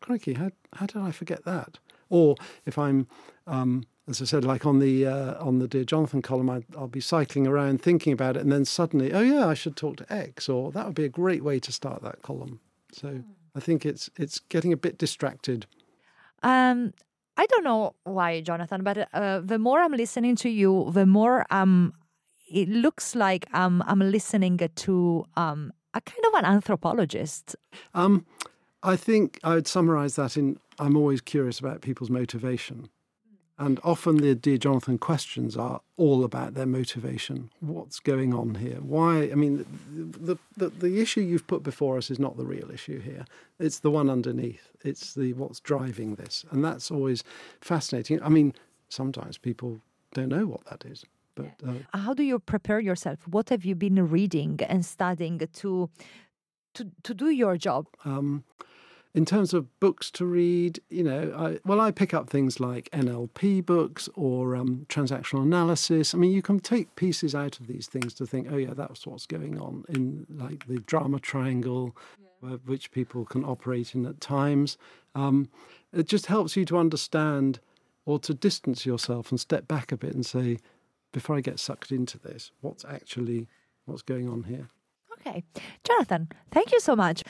crikey, 0.00 0.34
how, 0.34 0.50
how 0.74 0.86
did 0.86 0.96
I 0.96 1.12
forget 1.12 1.44
that? 1.44 1.78
Or 2.08 2.34
if 2.64 2.78
I'm, 2.78 3.06
um, 3.46 3.84
as 4.08 4.22
I 4.22 4.24
said, 4.24 4.44
like 4.44 4.64
on 4.64 4.78
the 4.78 5.06
uh, 5.06 5.44
on 5.44 5.58
the 5.58 5.66
Dear 5.66 5.84
Jonathan 5.84 6.22
column, 6.22 6.48
I, 6.48 6.62
will 6.78 6.86
be 6.86 7.00
cycling 7.00 7.46
around 7.46 7.82
thinking 7.82 8.12
about 8.12 8.36
it, 8.36 8.42
and 8.42 8.52
then 8.52 8.64
suddenly, 8.64 9.12
oh 9.12 9.20
yeah, 9.20 9.46
I 9.46 9.54
should 9.54 9.76
talk 9.76 9.96
to 9.96 10.12
X, 10.12 10.48
or 10.48 10.70
that 10.72 10.86
would 10.86 10.94
be 10.94 11.04
a 11.04 11.08
great 11.08 11.42
way 11.42 11.58
to 11.60 11.72
start 11.72 12.02
that 12.02 12.22
column. 12.22 12.60
So 12.92 13.22
I 13.54 13.60
think 13.60 13.84
it's 13.84 14.08
it's 14.16 14.38
getting 14.38 14.72
a 14.72 14.76
bit 14.76 14.98
distracted. 14.98 15.66
Um, 16.42 16.92
I 17.36 17.46
don't 17.46 17.64
know 17.64 17.94
why, 18.04 18.40
Jonathan, 18.40 18.84
but 18.84 19.08
uh, 19.12 19.40
the 19.40 19.58
more 19.58 19.80
I'm 19.80 19.92
listening 19.92 20.36
to 20.36 20.48
you, 20.48 20.90
the 20.92 21.06
more 21.06 21.44
um, 21.50 21.92
it 22.48 22.68
looks 22.68 23.16
like 23.16 23.46
um, 23.52 23.82
I'm 23.86 23.98
listening 23.98 24.58
to 24.58 25.24
um, 25.36 25.72
a 25.94 26.00
kind 26.00 26.24
of 26.26 26.34
an 26.34 26.44
anthropologist. 26.44 27.56
Um, 27.94 28.24
I 28.82 28.94
think 28.96 29.40
I 29.42 29.54
would 29.54 29.66
summarize 29.66 30.14
that 30.16 30.36
in 30.36 30.58
I'm 30.78 30.96
always 30.96 31.20
curious 31.20 31.58
about 31.58 31.80
people's 31.80 32.10
motivation. 32.10 32.88
And 33.58 33.80
often 33.82 34.18
the 34.18 34.34
Dear 34.34 34.58
Jonathan 34.58 34.98
questions 34.98 35.56
are 35.56 35.80
all 35.96 36.24
about 36.24 36.54
their 36.54 36.66
motivation. 36.66 37.50
What's 37.60 38.00
going 38.00 38.34
on 38.34 38.56
here? 38.56 38.80
Why? 38.80 39.30
I 39.32 39.34
mean, 39.34 39.64
the, 39.90 40.36
the, 40.56 40.68
the 40.68 41.00
issue 41.00 41.22
you've 41.22 41.46
put 41.46 41.62
before 41.62 41.96
us 41.96 42.10
is 42.10 42.18
not 42.18 42.36
the 42.36 42.44
real 42.44 42.70
issue 42.70 43.00
here. 43.00 43.24
It's 43.58 43.78
the 43.78 43.90
one 43.90 44.10
underneath. 44.10 44.68
It's 44.84 45.14
the 45.14 45.32
what's 45.32 45.60
driving 45.60 46.16
this. 46.16 46.44
And 46.50 46.62
that's 46.62 46.90
always 46.90 47.24
fascinating. 47.62 48.22
I 48.22 48.28
mean, 48.28 48.52
sometimes 48.90 49.38
people 49.38 49.80
don't 50.12 50.28
know 50.28 50.46
what 50.46 50.66
that 50.66 50.84
is. 50.84 51.06
But 51.34 51.52
uh, 51.66 51.72
how 51.94 52.14
do 52.14 52.22
you 52.22 52.38
prepare 52.38 52.80
yourself? 52.80 53.20
What 53.28 53.48
have 53.50 53.64
you 53.64 53.74
been 53.74 54.08
reading 54.08 54.60
and 54.68 54.84
studying 54.84 55.38
to 55.38 55.90
to 56.74 56.90
to 57.02 57.14
do 57.14 57.30
your 57.30 57.56
job? 57.56 57.86
Um, 58.04 58.44
in 59.16 59.24
terms 59.24 59.54
of 59.54 59.80
books 59.80 60.10
to 60.10 60.26
read, 60.26 60.78
you 60.90 61.02
know, 61.02 61.32
I, 61.34 61.58
well, 61.64 61.80
I 61.80 61.90
pick 61.90 62.12
up 62.12 62.28
things 62.28 62.60
like 62.60 62.90
NLP 62.90 63.64
books 63.64 64.10
or 64.14 64.54
um, 64.54 64.84
transactional 64.90 65.42
analysis. 65.42 66.14
I 66.14 66.18
mean, 66.18 66.32
you 66.32 66.42
can 66.42 66.60
take 66.60 66.94
pieces 66.96 67.34
out 67.34 67.58
of 67.58 67.66
these 67.66 67.86
things 67.86 68.12
to 68.14 68.26
think, 68.26 68.48
oh 68.52 68.58
yeah, 68.58 68.74
that's 68.74 69.06
what's 69.06 69.24
going 69.24 69.58
on 69.58 69.86
in 69.88 70.26
like 70.28 70.66
the 70.66 70.80
drama 70.80 71.18
triangle, 71.18 71.96
yeah. 72.42 72.56
which 72.66 72.90
people 72.90 73.24
can 73.24 73.42
operate 73.42 73.94
in 73.94 74.04
at 74.04 74.20
times. 74.20 74.76
Um, 75.14 75.48
it 75.94 76.06
just 76.06 76.26
helps 76.26 76.54
you 76.54 76.66
to 76.66 76.76
understand 76.76 77.58
or 78.04 78.18
to 78.18 78.34
distance 78.34 78.84
yourself 78.84 79.30
and 79.30 79.40
step 79.40 79.66
back 79.66 79.92
a 79.92 79.96
bit 79.96 80.14
and 80.14 80.26
say, 80.26 80.58
before 81.12 81.36
I 81.36 81.40
get 81.40 81.58
sucked 81.58 81.90
into 81.90 82.18
this, 82.18 82.52
what's 82.60 82.84
actually 82.84 83.48
what's 83.86 84.02
going 84.02 84.28
on 84.28 84.42
here. 84.42 84.68
Okay. 85.26 85.42
Jonathan, 85.82 86.28
thank 86.52 86.70
you 86.72 86.78
so 86.78 86.94
much. 86.94 87.24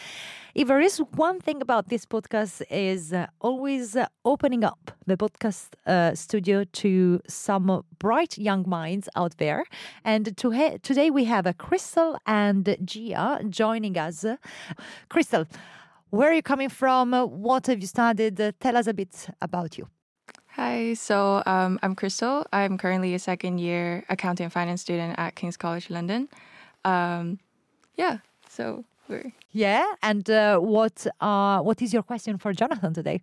If 0.55 0.69
there 0.69 0.81
is 0.81 0.99
one 1.15 1.41
thing 1.41 1.63
about 1.63 1.89
this 1.89 2.05
podcast 2.05 2.63
is 2.71 3.13
uh, 3.13 3.27
always 3.41 3.97
uh, 3.97 4.07
opening 4.25 4.65
up 4.65 4.91
the 5.07 5.17
podcast 5.17 5.69
uh, 5.87 6.15
studio 6.15 6.65
to 6.65 7.21
some 7.27 7.85
bright 7.99 8.37
young 8.37 8.69
minds 8.69 9.09
out 9.17 9.39
there. 9.39 9.65
And 10.05 10.37
to 10.37 10.79
today 10.83 11.11
we 11.11 11.25
have 11.25 11.47
a 11.47 11.55
Crystal 11.55 12.19
and 12.27 12.77
Gia 12.85 13.41
joining 13.49 13.97
us. 13.97 14.27
Crystal, 15.09 15.47
where 16.11 16.31
are 16.31 16.35
you 16.35 16.43
coming 16.43 16.69
from? 16.69 17.13
What 17.13 17.67
have 17.67 17.81
you 17.81 17.87
studied? 17.87 18.37
tell 18.61 18.77
us 18.77 18.87
a 18.87 18.95
bit 18.95 19.29
about 19.41 19.79
you. 19.79 19.89
Hi, 20.49 20.95
so 20.95 21.43
um, 21.47 21.79
I'm 21.83 21.95
Crystal. 21.95 22.47
I'm 22.53 22.77
currently 22.77 23.15
a 23.15 23.19
second 23.19 23.59
year 23.59 24.05
accounting 24.11 24.45
and 24.45 24.53
finance 24.53 24.83
student 24.83 25.19
at 25.19 25.35
King's 25.35 25.57
College 25.57 25.89
London. 25.91 26.29
Um, 26.85 27.41
yeah, 27.97 28.19
so 28.49 28.85
we're 29.09 29.33
yeah. 29.53 29.85
And 30.03 30.29
uh, 30.31 30.59
what 30.59 31.07
uh, 31.21 31.61
what 31.61 31.83
is 31.83 31.93
your 31.93 32.03
question 32.03 32.39
for 32.39 32.53
Jonathan 32.53 32.95
today? 32.95 33.21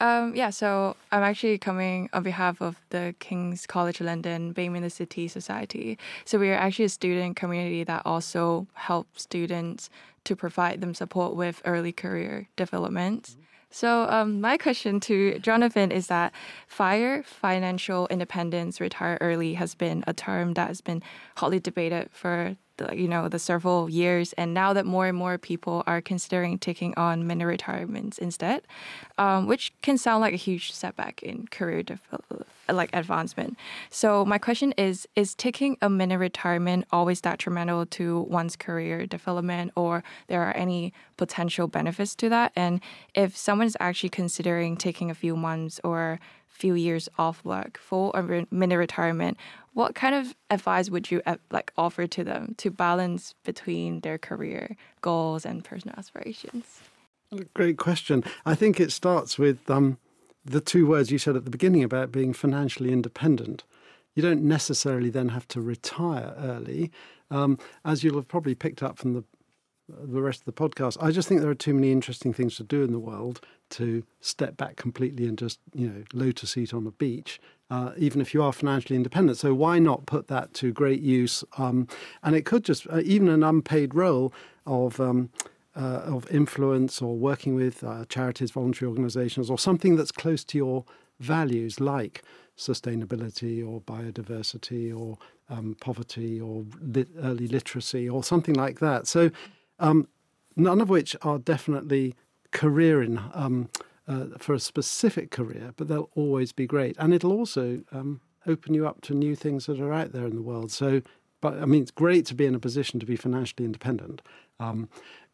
Um, 0.00 0.34
yeah, 0.34 0.50
so 0.50 0.96
I'm 1.12 1.22
actually 1.22 1.56
coming 1.58 2.10
on 2.12 2.24
behalf 2.24 2.60
of 2.60 2.76
the 2.90 3.14
King's 3.20 3.66
College 3.66 4.00
London 4.00 4.52
BAME 4.52 4.76
in 4.76 4.82
the 4.82 4.90
City 4.90 5.28
Society. 5.28 5.98
So 6.24 6.38
we 6.38 6.50
are 6.50 6.56
actually 6.56 6.86
a 6.86 6.90
student 6.90 7.36
community 7.36 7.84
that 7.84 8.02
also 8.04 8.66
helps 8.74 9.22
students 9.22 9.88
to 10.24 10.34
provide 10.34 10.80
them 10.80 10.94
support 10.94 11.36
with 11.36 11.62
early 11.64 11.92
career 11.92 12.48
development. 12.56 13.22
Mm-hmm. 13.22 13.40
So 13.70 14.08
um, 14.08 14.40
my 14.40 14.56
question 14.56 15.00
to 15.00 15.38
Jonathan 15.40 15.90
is 15.90 16.06
that 16.06 16.32
FIRE, 16.68 17.22
financial 17.24 18.06
independence, 18.08 18.80
retire 18.80 19.18
early, 19.20 19.54
has 19.54 19.74
been 19.74 20.04
a 20.06 20.12
term 20.12 20.54
that 20.54 20.68
has 20.68 20.80
been 20.80 21.02
hotly 21.36 21.58
debated 21.58 22.08
for 22.12 22.56
the, 22.76 22.96
you 22.96 23.08
know 23.08 23.28
the 23.28 23.38
several 23.38 23.88
years 23.88 24.32
and 24.34 24.52
now 24.54 24.72
that 24.72 24.86
more 24.86 25.06
and 25.06 25.16
more 25.16 25.38
people 25.38 25.82
are 25.86 26.00
considering 26.00 26.58
taking 26.58 26.94
on 26.96 27.26
mini 27.26 27.44
retirements 27.44 28.18
instead 28.18 28.62
um, 29.18 29.46
which 29.46 29.72
can 29.82 29.96
sound 29.96 30.20
like 30.20 30.34
a 30.34 30.36
huge 30.36 30.72
setback 30.72 31.22
in 31.22 31.46
career 31.48 31.82
like 32.72 32.90
advancement. 32.94 33.56
So 33.90 34.24
my 34.24 34.38
question 34.38 34.72
is 34.76 35.06
is 35.16 35.34
taking 35.34 35.76
a 35.82 35.90
mini 35.90 36.16
retirement 36.16 36.86
always 36.90 37.20
detrimental 37.20 37.86
to 37.86 38.20
one's 38.22 38.56
career 38.56 39.06
development 39.06 39.72
or 39.76 40.02
there 40.28 40.42
are 40.42 40.56
any 40.56 40.92
potential 41.16 41.68
benefits 41.68 42.14
to 42.16 42.28
that? 42.30 42.52
And 42.56 42.80
if 43.14 43.36
someone's 43.36 43.76
actually 43.80 44.10
considering 44.10 44.76
taking 44.76 45.10
a 45.10 45.14
few 45.14 45.36
months 45.36 45.80
or 45.84 46.20
few 46.48 46.74
years 46.74 47.08
off 47.18 47.44
work 47.44 47.78
for 47.78 48.12
a 48.14 48.46
mini 48.50 48.76
retirement, 48.76 49.36
what 49.74 49.94
kind 49.94 50.14
of 50.14 50.34
advice 50.50 50.88
would 50.88 51.10
you 51.10 51.20
uh, 51.26 51.36
like 51.50 51.72
offer 51.76 52.06
to 52.06 52.24
them 52.24 52.54
to 52.58 52.70
balance 52.70 53.34
between 53.44 54.00
their 54.00 54.18
career 54.18 54.76
goals 55.02 55.44
and 55.44 55.64
personal 55.64 55.94
aspirations? 55.98 56.80
Great 57.52 57.76
question. 57.76 58.24
I 58.46 58.54
think 58.54 58.80
it 58.80 58.92
starts 58.92 59.38
with 59.38 59.68
um, 59.68 59.98
the 60.44 60.60
two 60.60 60.86
words 60.86 61.10
you 61.10 61.18
said 61.18 61.36
at 61.36 61.44
the 61.44 61.50
beginning 61.50 61.82
about 61.82 62.12
being 62.12 62.32
financially 62.32 62.92
independent. 62.92 63.64
You 64.14 64.22
don't 64.22 64.42
necessarily 64.42 65.10
then 65.10 65.30
have 65.30 65.48
to 65.48 65.60
retire 65.60 66.34
early. 66.38 66.92
Um, 67.30 67.58
as 67.84 68.04
you'll 68.04 68.16
have 68.16 68.28
probably 68.28 68.54
picked 68.54 68.82
up 68.82 68.98
from 68.98 69.14
the 69.14 69.24
the 69.88 70.22
rest 70.22 70.40
of 70.40 70.46
the 70.46 70.52
podcast. 70.52 70.96
I 71.00 71.10
just 71.10 71.28
think 71.28 71.40
there 71.40 71.50
are 71.50 71.54
too 71.54 71.74
many 71.74 71.92
interesting 71.92 72.32
things 72.32 72.56
to 72.56 72.62
do 72.64 72.82
in 72.82 72.92
the 72.92 72.98
world 72.98 73.40
to 73.70 74.04
step 74.20 74.56
back 74.56 74.76
completely 74.76 75.26
and 75.26 75.36
just, 75.36 75.58
you 75.74 75.88
know, 75.88 76.04
lotus 76.12 76.52
seat 76.52 76.72
on 76.72 76.86
a 76.86 76.90
beach, 76.90 77.40
uh, 77.70 77.92
even 77.96 78.20
if 78.20 78.34
you 78.34 78.42
are 78.42 78.52
financially 78.52 78.96
independent. 78.96 79.38
So 79.38 79.54
why 79.54 79.78
not 79.78 80.06
put 80.06 80.28
that 80.28 80.54
to 80.54 80.72
great 80.72 81.00
use? 81.00 81.44
Um, 81.58 81.88
and 82.22 82.36
it 82.36 82.44
could 82.44 82.64
just, 82.64 82.86
uh, 82.88 83.00
even 83.04 83.28
an 83.28 83.42
unpaid 83.42 83.94
role 83.94 84.32
of, 84.66 85.00
um, 85.00 85.30
uh, 85.76 86.02
of 86.04 86.30
influence 86.30 87.02
or 87.02 87.16
working 87.16 87.54
with 87.54 87.82
uh, 87.82 88.04
charities, 88.08 88.50
voluntary 88.50 88.88
organizations, 88.88 89.50
or 89.50 89.58
something 89.58 89.96
that's 89.96 90.12
close 90.12 90.44
to 90.44 90.58
your 90.58 90.84
values, 91.20 91.80
like 91.80 92.22
sustainability 92.56 93.66
or 93.66 93.80
biodiversity 93.80 94.96
or 94.96 95.18
um, 95.48 95.76
poverty 95.80 96.40
or 96.40 96.64
early 97.22 97.48
literacy 97.48 98.08
or 98.08 98.22
something 98.22 98.54
like 98.54 98.78
that. 98.80 99.06
So, 99.06 99.30
um, 99.80 100.08
none 100.56 100.80
of 100.80 100.88
which 100.88 101.16
are 101.22 101.38
definitely 101.38 102.14
career 102.52 103.02
in. 103.02 103.20
Um, 103.34 103.68
uh, 104.06 104.26
for 104.38 104.54
a 104.54 104.60
specific 104.60 105.30
career, 105.30 105.72
but 105.76 105.88
they'll 105.88 106.10
always 106.14 106.52
be 106.52 106.66
great. 106.66 106.96
And 106.98 107.14
it'll 107.14 107.32
also 107.32 107.82
um, 107.92 108.20
open 108.46 108.74
you 108.74 108.86
up 108.86 109.00
to 109.02 109.14
new 109.14 109.34
things 109.34 109.66
that 109.66 109.80
are 109.80 109.92
out 109.92 110.12
there 110.12 110.26
in 110.26 110.34
the 110.34 110.42
world. 110.42 110.70
So, 110.70 111.02
but 111.40 111.60
I 111.60 111.66
mean, 111.66 111.82
it's 111.82 111.90
great 111.90 112.26
to 112.26 112.34
be 112.34 112.46
in 112.46 112.54
a 112.54 112.60
position 112.60 113.00
to 113.00 113.06
be 113.06 113.16
financially 113.16 113.64
independent, 113.64 114.22
um, 114.60 114.88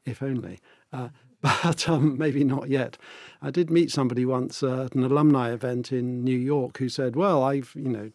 if 0.04 0.22
only. 0.22 0.60
Uh, 0.92 1.08
but 1.40 1.88
um, 1.88 2.18
maybe 2.18 2.44
not 2.44 2.68
yet. 2.68 2.98
I 3.40 3.50
did 3.50 3.70
meet 3.70 3.90
somebody 3.90 4.26
once 4.26 4.62
uh, 4.62 4.84
at 4.84 4.94
an 4.94 5.04
alumni 5.04 5.52
event 5.52 5.90
in 5.90 6.22
New 6.22 6.36
York 6.36 6.76
who 6.78 6.88
said, 6.88 7.16
"Well, 7.16 7.42
I've 7.42 7.72
you 7.74 7.88
know." 7.88 8.10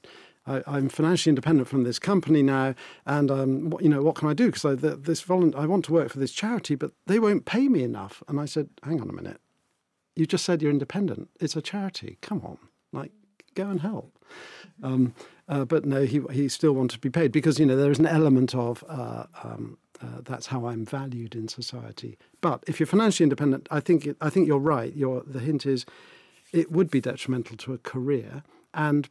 I, 0.47 0.77
am 0.77 0.89
financially 0.89 1.31
independent 1.31 1.67
from 1.67 1.85
this 1.85 1.97
company 1.97 2.43
now, 2.43 2.75
and 3.07 3.31
um, 3.31 3.71
what, 3.71 3.81
you 3.81 3.89
know 3.89 4.03
what 4.03 4.13
can 4.13 4.29
I 4.29 4.35
do? 4.35 4.51
Because 4.51 4.79
this 4.79 5.21
volunteer, 5.21 5.59
I 5.59 5.65
want 5.65 5.85
to 5.85 5.91
work 5.91 6.11
for 6.11 6.19
this 6.19 6.31
charity, 6.31 6.75
but 6.75 6.91
they 7.07 7.17
won't 7.17 7.45
pay 7.45 7.67
me 7.67 7.81
enough. 7.81 8.21
And 8.27 8.39
I 8.39 8.45
said, 8.45 8.69
"Hang 8.83 9.01
on 9.01 9.09
a 9.09 9.11
minute, 9.11 9.41
you 10.15 10.25
just 10.25 10.45
said 10.45 10.61
you're 10.61 10.71
independent. 10.71 11.29
It's 11.39 11.55
a 11.55 11.61
charity. 11.61 12.17
Come 12.21 12.41
on, 12.41 12.57
like 12.91 13.11
go 13.53 13.69
and 13.69 13.81
help." 13.81 14.17
Um, 14.83 15.13
uh, 15.47 15.65
but 15.65 15.85
no, 15.85 16.03
he 16.03 16.21
he 16.31 16.49
still 16.49 16.73
wanted 16.73 16.95
to 16.95 16.99
be 16.99 17.09
paid 17.09 17.31
because 17.31 17.59
you 17.59 17.65
know 17.65 17.75
there 17.75 17.91
is 17.91 17.99
an 17.99 18.07
element 18.07 18.55
of 18.55 18.83
uh, 18.87 19.25
um, 19.43 19.77
uh, 20.01 20.21
that's 20.23 20.47
how 20.47 20.67
I'm 20.67 20.85
valued 20.85 21.35
in 21.35 21.47
society. 21.47 22.17
But 22.41 22.63
if 22.67 22.79
you're 22.79 22.87
financially 22.87 23.25
independent, 23.25 23.67
I 23.71 23.79
think 23.79 24.07
I 24.21 24.29
think 24.29 24.47
you're 24.47 24.57
right. 24.57 24.95
Your 24.95 25.23
the 25.25 25.39
hint 25.39 25.65
is 25.65 25.85
it 26.51 26.71
would 26.71 26.89
be 26.89 27.01
detrimental 27.01 27.57
to 27.57 27.73
a 27.73 27.77
career, 27.77 28.43
and 28.73 29.09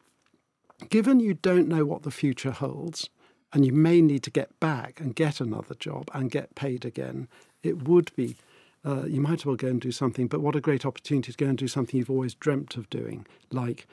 given 0.88 1.20
you 1.20 1.34
don't 1.34 1.68
know 1.68 1.84
what 1.84 2.02
the 2.02 2.10
future 2.10 2.50
holds, 2.50 3.08
and 3.52 3.64
you 3.64 3.72
may 3.72 4.00
need 4.00 4.22
to 4.24 4.30
get 4.30 4.58
back 4.60 5.00
and 5.00 5.14
get 5.14 5.40
another 5.40 5.74
job 5.74 6.10
and 6.12 6.30
get 6.30 6.54
paid 6.54 6.84
again, 6.84 7.28
it 7.62 7.84
would 7.84 8.14
be. 8.16 8.36
Uh, 8.84 9.04
you 9.04 9.20
might 9.20 9.40
as 9.40 9.46
well 9.46 9.56
go 9.56 9.68
and 9.68 9.80
do 9.80 9.92
something, 9.92 10.26
but 10.26 10.40
what 10.40 10.54
a 10.54 10.60
great 10.60 10.84
opportunity 10.84 11.32
to 11.32 11.38
go 11.38 11.46
and 11.46 11.56
do 11.56 11.68
something 11.68 11.98
you've 11.98 12.10
always 12.10 12.34
dreamt 12.34 12.76
of 12.76 12.88
doing, 12.90 13.26
like 13.50 13.86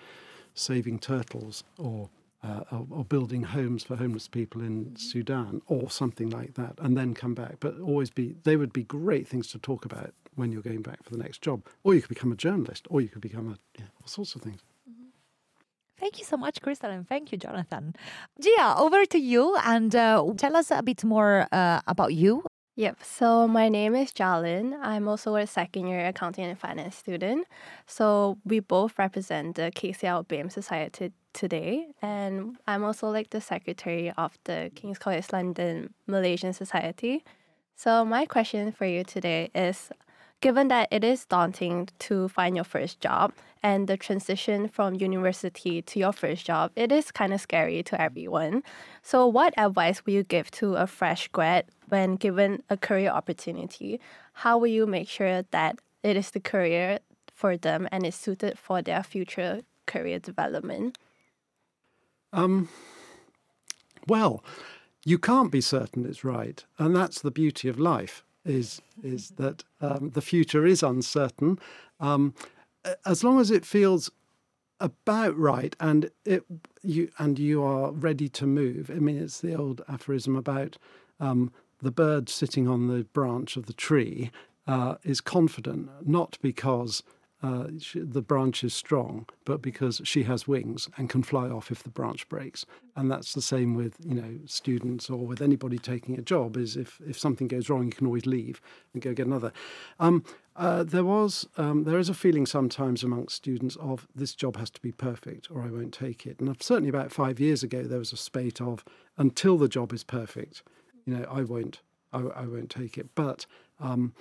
saving 0.54 1.00
turtles 1.00 1.64
or 1.78 2.10
uh, 2.44 2.62
or, 2.72 2.88
or, 2.90 3.06
building 3.06 3.44
homes 3.44 3.84
for 3.84 3.96
homeless 3.96 4.28
people 4.28 4.62
in 4.62 4.96
Sudan 4.96 5.62
or 5.68 5.92
something 5.92 6.30
like 6.30 6.56
that, 6.56 6.74
and 6.80 6.98
then 6.98 7.14
come 7.14 7.36
back. 7.36 7.58
But 7.60 7.80
always 7.80 8.10
be, 8.10 8.36
they 8.44 8.56
would 8.56 8.74
be 8.74 8.84
great 8.84 9.28
things 9.28 9.48
to 9.50 9.60
talk 9.60 9.86
about 9.86 10.14
when 10.36 10.52
you're 10.52 10.64
going 10.64 10.82
back 10.82 11.04
for 11.04 11.12
the 11.12 11.20
next 11.20 11.44
job. 11.44 11.68
Or 11.84 11.94
you 11.94 12.02
could 12.02 12.10
become 12.10 12.32
a 12.32 12.36
journalist, 12.36 12.88
or 12.90 13.00
you 13.00 13.10
could 13.10 13.22
become 13.22 13.48
a, 13.48 13.58
yeah, 13.80 13.86
all 14.02 14.08
sorts 14.08 14.34
of 14.34 14.42
things. 14.42 14.62
Mm-hmm. 14.90 15.10
Thank 16.00 16.18
you 16.18 16.26
so 16.26 16.36
much, 16.36 16.62
Crystal, 16.62 16.90
and 16.90 17.08
thank 17.08 17.32
you, 17.32 17.38
Jonathan. 17.38 17.94
Gia, 18.42 18.76
over 18.76 19.06
to 19.06 19.20
you 19.20 19.56
and 19.64 19.96
uh, 19.96 20.26
tell 20.36 20.56
us 20.56 20.72
a 20.72 20.82
bit 20.82 21.04
more 21.04 21.48
uh, 21.52 21.82
about 21.86 22.16
you. 22.16 22.44
Yep, 22.82 23.04
so 23.04 23.48
my 23.48 23.70
name 23.70 23.94
is 23.94 24.12
Jalin. 24.12 24.76
I'm 24.82 25.08
also 25.08 25.36
a 25.36 25.46
second 25.46 25.86
year 25.86 26.08
accounting 26.08 26.46
and 26.46 26.58
finance 26.58 26.96
student. 26.96 27.46
So 27.86 28.40
we 28.44 28.60
both 28.60 28.98
represent 28.98 29.56
the 29.56 29.70
KCL 29.70 30.28
BAME 30.28 30.52
Society 30.52 31.12
today. 31.32 31.90
And 32.02 32.58
I'm 32.66 32.84
also 32.84 33.12
like 33.12 33.30
the 33.30 33.40
secretary 33.40 34.12
of 34.18 34.36
the 34.46 34.72
King's 34.74 34.98
College 34.98 35.28
London 35.32 35.94
Malaysian 36.08 36.54
Society. 36.54 37.24
So 37.76 38.04
my 38.04 38.26
question 38.26 38.72
for 38.72 38.86
you 38.88 39.04
today 39.04 39.52
is 39.54 39.92
given 40.42 40.70
that 40.70 40.88
it 40.90 41.04
is 41.04 41.26
daunting 41.26 41.88
to 42.00 42.30
find 42.30 42.56
your 42.56 42.66
first 42.66 43.00
job 43.00 43.32
and 43.62 43.88
the 43.88 43.96
transition 43.96 44.68
from 44.68 44.96
university 44.96 45.84
to 45.84 46.00
your 46.00 46.12
first 46.12 46.46
job, 46.48 46.72
it 46.76 46.92
is 46.92 47.12
kind 47.12 47.32
of 47.32 47.40
scary 47.40 47.84
to 47.84 48.02
everyone. 48.02 48.64
So 49.04 49.28
what 49.28 49.54
advice 49.56 50.04
will 50.04 50.14
you 50.14 50.24
give 50.24 50.50
to 50.52 50.76
a 50.76 50.88
fresh 50.88 51.28
grad 51.28 51.66
when 51.92 52.16
given 52.16 52.64
a 52.70 52.78
career 52.78 53.10
opportunity? 53.10 54.00
How 54.34 54.58
will 54.58 54.68
you 54.68 54.88
make 54.88 55.10
sure 55.10 55.44
that 55.52 55.80
it 56.04 56.16
is 56.16 56.32
the 56.32 56.40
career 56.40 57.00
for 57.34 57.58
them 57.58 57.88
and 57.92 58.06
is 58.06 58.16
suited 58.16 58.58
for 58.58 58.82
their 58.82 59.04
future 59.04 59.62
career 59.86 60.20
development? 60.20 60.98
Um, 62.32 62.70
well, 64.08 64.44
you 65.06 65.20
can't 65.20 65.52
be 65.52 65.62
certain 65.62 66.06
it's 66.06 66.24
right, 66.24 66.64
and 66.80 66.96
that's 66.96 67.22
the 67.22 67.32
beauty 67.32 67.68
of 67.68 67.78
life. 67.78 68.24
Is 68.46 68.82
is 69.04 69.32
that 69.32 69.64
um, 69.82 70.12
the 70.12 70.22
future 70.22 70.66
is 70.66 70.82
uncertain, 70.82 71.60
um, 72.00 72.34
as 73.06 73.24
long 73.24 73.40
as 73.40 73.52
it 73.52 73.66
feels 73.66 74.10
about 74.80 75.38
right 75.38 75.76
and 75.80 76.10
it 76.26 76.44
you 76.82 77.12
and 77.20 77.38
you 77.38 77.64
are 77.64 77.92
ready 77.92 78.28
to 78.30 78.48
move. 78.48 78.90
I 78.90 79.00
mean, 79.00 79.18
it's 79.18 79.42
the 79.42 79.56
old 79.56 79.84
aphorism 79.88 80.36
about 80.36 80.78
um, 81.20 81.52
the 81.82 81.92
bird 81.92 82.30
sitting 82.30 82.68
on 82.68 82.88
the 82.88 83.04
branch 83.06 83.58
of 83.58 83.66
the 83.66 83.74
tree 83.74 84.32
uh, 84.68 84.96
is 85.04 85.22
confident, 85.22 85.90
not 86.08 86.38
because 86.42 87.04
uh, 87.44 87.68
she, 87.80 88.00
the 88.00 88.22
branch 88.22 88.64
is 88.64 88.74
strong, 88.74 89.26
but 89.46 89.62
because 89.62 90.00
she 90.04 90.24
has 90.24 90.48
wings 90.48 90.88
and 90.96 91.10
can 91.10 91.24
fly 91.24 91.50
off 91.50 91.72
if 91.72 91.82
the 91.82 91.90
branch 91.90 92.30
breaks. 92.30 92.66
And 92.96 93.10
that's 93.10 93.34
the 93.34 93.42
same 93.42 93.74
with 93.74 93.96
you 94.06 94.14
know 94.14 94.38
students 94.46 95.10
or 95.10 95.26
with 95.26 95.42
anybody 95.42 95.80
taking 95.80 96.20
a 96.20 96.22
job. 96.22 96.56
Is 96.56 96.78
if 96.78 97.02
if 97.08 97.18
something 97.18 97.48
goes 97.48 97.70
wrong, 97.70 97.86
you 97.86 97.92
can 97.92 98.06
always 98.06 98.28
leave 98.28 98.62
and 98.94 99.02
go 99.02 99.14
get 99.14 99.26
another. 99.26 99.52
Um, 100.00 100.24
uh, 100.56 100.84
there 100.84 101.04
was 101.04 101.48
um, 101.58 101.86
there 101.86 101.98
is 101.98 102.10
a 102.10 102.14
feeling 102.14 102.46
sometimes 102.46 103.04
amongst 103.04 103.38
students 103.38 103.76
of 103.78 104.08
this 104.14 104.36
job 104.36 104.58
has 104.58 104.70
to 104.72 104.82
be 104.82 104.92
perfect 104.92 105.50
or 105.50 105.64
I 105.64 105.72
won't 105.72 105.94
take 105.94 106.28
it. 106.28 106.40
And 106.40 106.62
certainly 106.62 106.90
about 106.90 107.12
five 107.12 107.40
years 107.40 107.64
ago, 107.64 107.84
there 107.84 108.00
was 108.00 108.14
a 108.14 108.18
spate 108.18 108.62
of 108.62 108.84
until 109.18 109.58
the 109.58 109.70
job 109.70 109.94
is 109.94 110.04
perfect, 110.04 110.62
you 111.06 111.16
know, 111.16 111.26
I 111.30 111.44
won't 111.44 111.82
I, 112.14 112.20
I 112.20 112.46
won't 112.46 112.70
take 112.70 112.98
it. 112.98 113.10
But 113.16 113.46
um, 113.80 114.14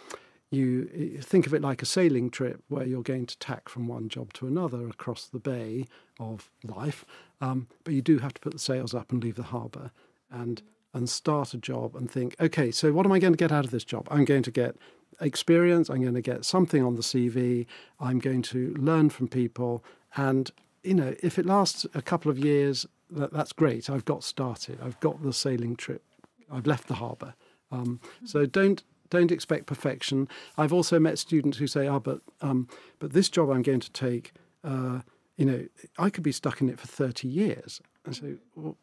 you 0.50 1.18
think 1.20 1.46
of 1.46 1.54
it 1.54 1.62
like 1.62 1.82
a 1.82 1.86
sailing 1.86 2.30
trip 2.30 2.62
where 2.68 2.86
you're 2.86 3.02
going 3.02 3.26
to 3.26 3.38
tack 3.38 3.68
from 3.68 3.86
one 3.86 4.08
job 4.08 4.32
to 4.34 4.46
another 4.46 4.88
across 4.88 5.26
the 5.26 5.38
bay 5.38 5.86
of 6.18 6.50
life, 6.64 7.04
um, 7.40 7.68
but 7.84 7.94
you 7.94 8.02
do 8.02 8.18
have 8.18 8.34
to 8.34 8.40
put 8.40 8.52
the 8.52 8.58
sails 8.58 8.94
up 8.94 9.12
and 9.12 9.22
leave 9.22 9.36
the 9.36 9.44
harbour 9.44 9.90
and 10.30 10.62
and 10.92 11.08
start 11.08 11.54
a 11.54 11.56
job 11.56 11.94
and 11.94 12.10
think, 12.10 12.34
okay, 12.40 12.72
so 12.72 12.92
what 12.92 13.06
am 13.06 13.12
I 13.12 13.20
going 13.20 13.32
to 13.32 13.36
get 13.36 13.52
out 13.52 13.64
of 13.64 13.70
this 13.70 13.84
job? 13.84 14.08
I'm 14.10 14.24
going 14.24 14.42
to 14.42 14.50
get 14.50 14.74
experience. 15.20 15.88
I'm 15.88 16.02
going 16.02 16.14
to 16.14 16.20
get 16.20 16.44
something 16.44 16.82
on 16.82 16.96
the 16.96 17.02
CV. 17.02 17.66
I'm 18.00 18.18
going 18.18 18.42
to 18.42 18.74
learn 18.74 19.10
from 19.10 19.28
people, 19.28 19.84
and 20.16 20.50
you 20.82 20.94
know, 20.94 21.14
if 21.22 21.38
it 21.38 21.46
lasts 21.46 21.86
a 21.94 22.02
couple 22.02 22.30
of 22.30 22.38
years, 22.38 22.86
that, 23.10 23.32
that's 23.32 23.52
great. 23.52 23.88
I've 23.88 24.04
got 24.04 24.24
started. 24.24 24.80
I've 24.82 24.98
got 25.00 25.22
the 25.22 25.32
sailing 25.32 25.76
trip. 25.76 26.02
I've 26.50 26.66
left 26.66 26.88
the 26.88 26.94
harbour. 26.94 27.34
Um, 27.70 28.00
so 28.24 28.46
don't 28.46 28.82
don't 29.10 29.32
expect 29.32 29.66
perfection. 29.66 30.28
I've 30.56 30.72
also 30.72 30.98
met 30.98 31.18
students 31.18 31.58
who 31.58 31.66
say, 31.66 31.86
"Ah, 31.86 31.98
but 31.98 32.20
um, 32.40 32.68
but 32.98 33.12
this 33.12 33.28
job 33.28 33.50
I'm 33.50 33.62
going 33.62 33.80
to 33.80 33.90
take, 33.90 34.32
uh, 34.64 35.00
you 35.36 35.44
know, 35.44 35.66
I 35.98 36.10
could 36.10 36.24
be 36.24 36.32
stuck 36.32 36.60
in 36.60 36.68
it 36.68 36.78
for 36.78 36.86
30 36.86 37.28
years." 37.28 37.80
And 38.04 38.16
so, 38.16 38.36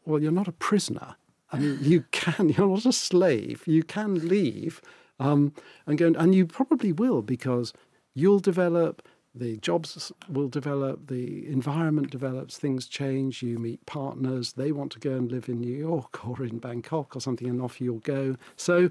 well, 0.06 0.22
you're 0.22 0.32
not 0.32 0.48
a 0.48 0.54
prisoner. 0.54 1.16
I 1.52 1.60
mean, 1.60 1.80
you 1.82 2.06
can. 2.12 2.50
You're 2.50 2.68
not 2.68 2.86
a 2.86 2.94
slave. 2.94 3.64
You 3.66 3.84
can 3.84 4.28
leave 4.28 4.82
um, 5.20 5.54
and 5.86 5.98
go, 5.98 6.14
and 6.18 6.36
you 6.36 6.46
probably 6.46 6.92
will 6.92 7.22
because 7.22 7.74
you'll 8.14 8.40
develop. 8.40 9.02
The 9.38 9.58
jobs 9.58 10.12
will 10.30 10.48
develop, 10.48 11.08
the 11.08 11.48
environment 11.48 12.10
develops, 12.10 12.58
things 12.58 12.88
change, 12.88 13.44
you 13.44 13.60
meet 13.60 13.86
partners, 13.86 14.54
they 14.54 14.72
want 14.72 14.92
to 14.94 15.00
go 15.00 15.12
and 15.12 15.32
live 15.32 15.48
in 15.48 15.60
New 15.60 15.76
York 15.76 16.28
or 16.28 16.44
in 16.44 16.60
Bangkok 16.60 17.16
or 17.16 17.20
something, 17.20 17.48
and 17.48 17.62
off 17.62 17.80
you'll 17.80 18.00
go. 18.00 18.36
So, 18.56 18.90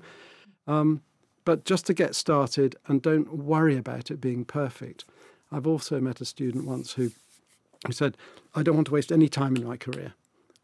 um, 0.67 1.03
but 1.45 1.65
just 1.65 1.87
to 1.87 1.95
get 1.95 2.15
started 2.15 2.77
and 2.87 3.03
don't 3.03 3.33
worry 3.39 3.77
about 3.77 4.11
it 4.11 4.21
being 4.21 4.45
perfect. 4.45 5.05
I've 5.53 5.67
also 5.67 6.01
met 6.01 6.21
a 6.21 6.25
student 6.25 6.65
once 6.67 6.95
who, 6.95 7.13
who 7.87 7.93
said, 7.93 8.17
I 8.55 8.63
don't 8.63 8.75
want 8.75 8.89
to 8.89 8.95
waste 8.95 9.13
any 9.13 9.29
time 9.29 9.57
in 9.57 9.65
my 9.65 9.77
career. 9.77 10.15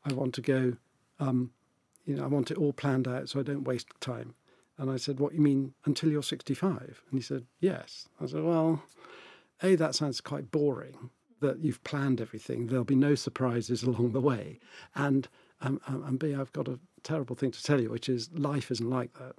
I 0.05 0.13
want 0.13 0.35
to 0.35 0.41
go, 0.41 0.77
um, 1.21 1.53
you 2.05 2.17
know, 2.17 2.25
I 2.25 2.27
want 2.27 2.51
it 2.51 2.59
all 2.59 2.73
planned 2.73 3.07
out 3.07 3.29
so 3.29 3.39
I 3.39 3.45
don't 3.45 3.65
waste 3.65 3.89
time. 4.01 4.35
And 4.79 4.91
I 4.91 4.97
said, 4.97 5.21
What 5.21 5.35
you 5.35 5.41
mean 5.41 5.75
until 5.85 6.11
you're 6.11 6.23
65? 6.23 6.81
And 6.81 7.19
he 7.19 7.21
said, 7.21 7.45
Yes. 7.61 8.09
I 8.21 8.27
said, 8.27 8.43
Well, 8.43 8.83
A, 9.63 9.75
that 9.77 9.95
sounds 9.95 10.21
quite 10.21 10.51
boring 10.51 11.11
that 11.41 11.59
you've 11.59 11.83
planned 11.85 12.21
everything. 12.21 12.67
There'll 12.67 12.85
be 12.85 12.95
no 12.95 13.15
surprises 13.15 13.83
along 13.83 14.13
the 14.13 14.21
way. 14.21 14.61
And, 14.95 15.29
um, 15.61 15.81
um 15.87 16.05
and 16.05 16.19
B, 16.19 16.35
I've 16.35 16.53
got 16.53 16.69
a 16.69 16.79
terrible 17.03 17.35
thing 17.37 17.51
to 17.51 17.63
tell 17.63 17.81
you, 17.81 17.91
which 17.91 18.09
is 18.09 18.31
life 18.33 18.71
isn't 18.71 18.89
like 18.89 19.15
that 19.15 19.35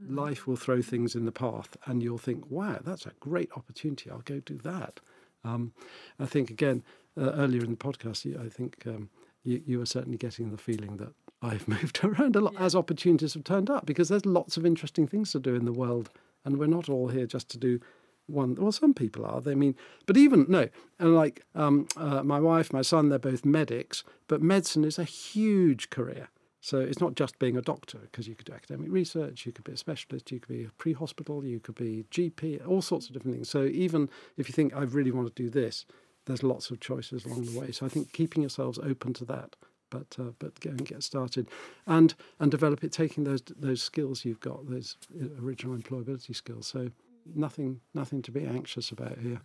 life 0.00 0.46
will 0.46 0.56
throw 0.56 0.82
things 0.82 1.14
in 1.14 1.24
the 1.24 1.32
path 1.32 1.76
and 1.86 2.02
you'll 2.02 2.18
think, 2.18 2.50
wow, 2.50 2.78
that's 2.84 3.06
a 3.06 3.12
great 3.20 3.50
opportunity. 3.56 4.10
I'll 4.10 4.20
go 4.20 4.40
do 4.40 4.58
that. 4.58 5.00
Um, 5.44 5.72
I 6.18 6.26
think, 6.26 6.50
again, 6.50 6.82
uh, 7.16 7.32
earlier 7.32 7.64
in 7.64 7.70
the 7.70 7.76
podcast, 7.76 8.26
I 8.38 8.48
think 8.48 8.82
um, 8.86 9.10
you, 9.42 9.62
you, 9.64 9.78
were 9.78 9.86
certainly 9.86 10.18
getting 10.18 10.50
the 10.50 10.58
feeling 10.58 10.96
that 10.98 11.12
I've 11.42 11.66
moved 11.68 12.00
around 12.04 12.36
a 12.36 12.40
lot 12.40 12.54
yeah. 12.54 12.64
as 12.64 12.74
opportunities 12.74 13.34
have 13.34 13.44
turned 13.44 13.70
up 13.70 13.86
because 13.86 14.08
there's 14.08 14.26
lots 14.26 14.56
of 14.56 14.66
interesting 14.66 15.06
things 15.06 15.32
to 15.32 15.40
do 15.40 15.54
in 15.54 15.64
the 15.64 15.72
world 15.72 16.10
And 16.44 16.58
we're 16.58 16.66
not 16.66 16.88
all 16.88 17.08
here 17.08 17.26
just 17.26 17.48
to 17.50 17.58
do 17.58 17.80
one. 18.28 18.54
Well, 18.54 18.72
some 18.72 18.94
people 18.94 19.24
are. 19.24 19.40
They 19.40 19.54
mean, 19.54 19.74
but 20.06 20.16
even 20.16 20.46
no, 20.48 20.68
and 20.98 21.14
like 21.14 21.44
um, 21.54 21.88
uh, 21.96 22.22
my 22.22 22.40
wife, 22.40 22.72
my 22.72 22.82
son, 22.82 23.08
they're 23.08 23.18
both 23.18 23.44
medics. 23.44 24.04
But 24.28 24.42
medicine 24.42 24.84
is 24.84 24.98
a 24.98 25.04
huge 25.04 25.90
career. 25.90 26.28
So 26.60 26.80
it's 26.80 27.00
not 27.00 27.14
just 27.14 27.38
being 27.38 27.56
a 27.56 27.62
doctor 27.62 27.98
because 27.98 28.26
you 28.26 28.34
could 28.34 28.46
do 28.46 28.52
academic 28.52 28.90
research, 28.90 29.46
you 29.46 29.52
could 29.52 29.64
be 29.64 29.72
a 29.72 29.76
specialist, 29.76 30.30
you 30.32 30.40
could 30.40 30.54
be 30.54 30.64
a 30.64 30.70
pre-hospital, 30.70 31.44
you 31.44 31.60
could 31.60 31.76
be 31.76 32.04
GP, 32.10 32.66
all 32.66 32.82
sorts 32.82 33.06
of 33.06 33.12
different 33.12 33.36
things. 33.36 33.48
So 33.48 33.64
even 33.64 34.10
if 34.36 34.48
you 34.48 34.52
think 34.52 34.74
I 34.74 34.82
really 34.82 35.12
want 35.12 35.34
to 35.34 35.42
do 35.42 35.48
this, 35.48 35.86
there's 36.26 36.42
lots 36.42 36.70
of 36.70 36.80
choices 36.80 37.24
along 37.24 37.46
the 37.46 37.58
way. 37.58 37.70
So 37.70 37.86
I 37.86 37.88
think 37.88 38.12
keeping 38.12 38.42
yourselves 38.42 38.78
open 38.80 39.14
to 39.14 39.24
that, 39.26 39.56
but 39.90 40.16
uh, 40.18 40.32
but 40.38 40.60
go 40.60 40.70
and 40.70 40.84
get 40.84 41.02
started, 41.02 41.48
and 41.86 42.14
and 42.38 42.50
develop 42.50 42.84
it, 42.84 42.92
taking 42.92 43.24
those 43.24 43.42
those 43.56 43.80
skills 43.80 44.24
you've 44.24 44.40
got, 44.40 44.68
those 44.68 44.96
original 45.40 45.76
employability 45.76 46.34
skills. 46.36 46.66
So 46.66 46.90
nothing 47.34 47.80
nothing 47.94 48.22
to 48.22 48.30
be 48.30 48.44
anxious 48.44 48.90
about 48.90 49.18
here. 49.18 49.40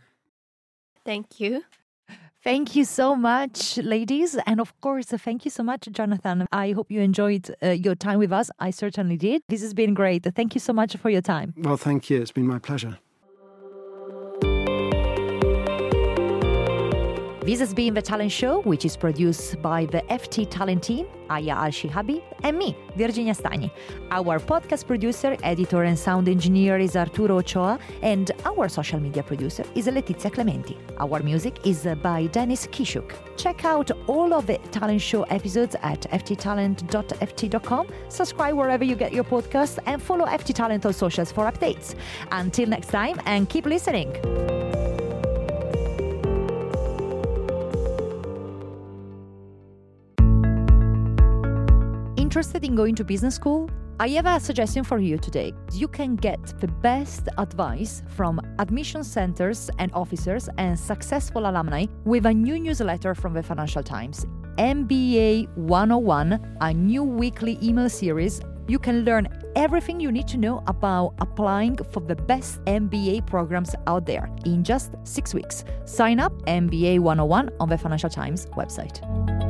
Thank 1.06 1.40
you. 1.40 1.64
Thank 2.44 2.76
you 2.76 2.84
so 2.84 3.16
much, 3.16 3.78
ladies. 3.78 4.36
And 4.46 4.60
of 4.60 4.80
course, 4.82 5.06
thank 5.06 5.46
you 5.46 5.52
so 5.52 5.64
much, 5.64 5.88
Jonathan. 5.92 6.46
I 6.52 6.72
hope 6.72 6.92
you 6.92 7.00
enjoyed 7.00 7.56
uh, 7.64 7.70
your 7.70 7.96
time 7.96 8.20
with 8.20 8.34
us. 8.34 8.50
I 8.60 8.72
certainly 8.72 9.16
did. 9.16 9.44
This 9.48 9.62
has 9.62 9.74
been 9.74 9.94
great. 9.94 10.26
Thank 10.36 10.54
you 10.54 10.60
so 10.60 10.74
much 10.74 10.98
for 10.98 11.10
your 11.10 11.22
time. 11.22 11.54
Well, 11.56 11.78
thank 11.78 12.10
you. 12.10 12.22
It's 12.22 12.34
been 12.34 12.48
my 12.48 12.60
pleasure. 12.60 13.00
This 17.46 17.60
has 17.60 17.74
been 17.74 17.94
The 17.94 18.02
Talent 18.02 18.32
Show, 18.32 18.62
which 18.62 18.86
is 18.86 18.96
produced 18.96 19.62
by 19.62 19.86
the 19.86 20.02
FT 20.04 20.50
Talent 20.50 20.82
team, 20.82 21.08
Aya 21.30 21.50
Al 21.52 21.72
Shihabi, 21.72 22.24
and 22.42 22.58
me, 22.58 22.74
Virginia 22.96 23.34
Stagni. 23.34 23.70
Our 24.12 24.40
podcast 24.40 24.88
producer, 24.88 25.36
editor, 25.44 25.84
and 25.84 26.00
sound 26.00 26.30
engineer 26.30 26.78
is 26.78 26.96
Arturo 26.96 27.40
Ochoa, 27.40 27.80
and 28.02 28.32
our 28.46 28.70
social 28.70 28.98
media 28.98 29.24
producer 29.24 29.66
is 29.76 29.88
Letizia 29.88 30.32
Clementi. 30.32 30.78
Our 31.00 31.22
music 31.22 31.68
is 31.68 31.86
by 32.02 32.28
Dennis 32.28 32.66
Kishuk. 32.68 33.12
Check 33.36 33.66
out 33.66 33.92
all 34.08 34.34
of 34.34 34.48
the 34.48 34.58
Talent 34.72 35.02
Show 35.02 35.24
episodes 35.24 35.76
at 35.82 36.00
fttalent.ft.com, 36.12 37.88
subscribe 38.08 38.56
wherever 38.56 38.86
you 38.86 38.96
get 38.96 39.12
your 39.12 39.26
podcasts, 39.26 39.80
and 39.86 40.02
follow 40.02 40.26
FT 40.28 40.54
Talent 40.54 40.86
on 40.86 40.94
socials 40.94 41.34
for 41.34 41.52
updates. 41.52 41.96
Until 42.32 42.70
next 42.70 42.88
time, 42.88 43.20
and 43.26 43.50
keep 43.50 43.66
listening. 43.66 44.63
Interested 52.34 52.66
in 52.66 52.74
going 52.74 52.96
to 52.96 53.04
business 53.04 53.36
school? 53.36 53.70
I 54.00 54.08
have 54.10 54.26
a 54.26 54.40
suggestion 54.40 54.84
for 54.84 54.98
you 54.98 55.20
today. 55.20 55.54
You 55.72 55.88
can 55.88 56.16
get 56.16 56.42
the 56.60 56.68
best 56.68 57.30
advice 57.38 58.02
from 58.08 58.42
admission 58.58 59.04
centers 59.04 59.70
and 59.78 59.92
officers 59.94 60.50
and 60.58 60.80
successful 60.80 61.46
alumni 61.46 61.86
with 62.06 62.26
a 62.26 62.34
new 62.34 62.58
newsletter 62.60 63.14
from 63.14 63.36
the 63.36 63.44
Financial 63.44 63.84
Times. 63.84 64.26
MBA 64.58 65.48
101, 65.58 66.58
a 66.60 66.74
new 66.74 67.04
weekly 67.04 67.60
email 67.62 67.88
series. 67.88 68.42
You 68.68 68.80
can 68.80 69.06
learn 69.06 69.28
everything 69.56 70.00
you 70.00 70.12
need 70.12 70.28
to 70.30 70.38
know 70.38 70.64
about 70.66 71.14
applying 71.20 71.78
for 71.92 72.00
the 72.00 72.16
best 72.16 72.66
MBA 72.66 73.28
programs 73.28 73.76
out 73.86 74.08
there 74.08 74.28
in 74.44 74.64
just 74.64 74.96
six 75.04 75.36
weeks. 75.36 75.66
Sign 75.86 76.20
up 76.20 76.34
MBA 76.48 76.98
101 76.98 77.52
on 77.60 77.70
the 77.70 77.78
Financial 77.78 78.10
Times 78.10 78.48
website. 78.58 79.43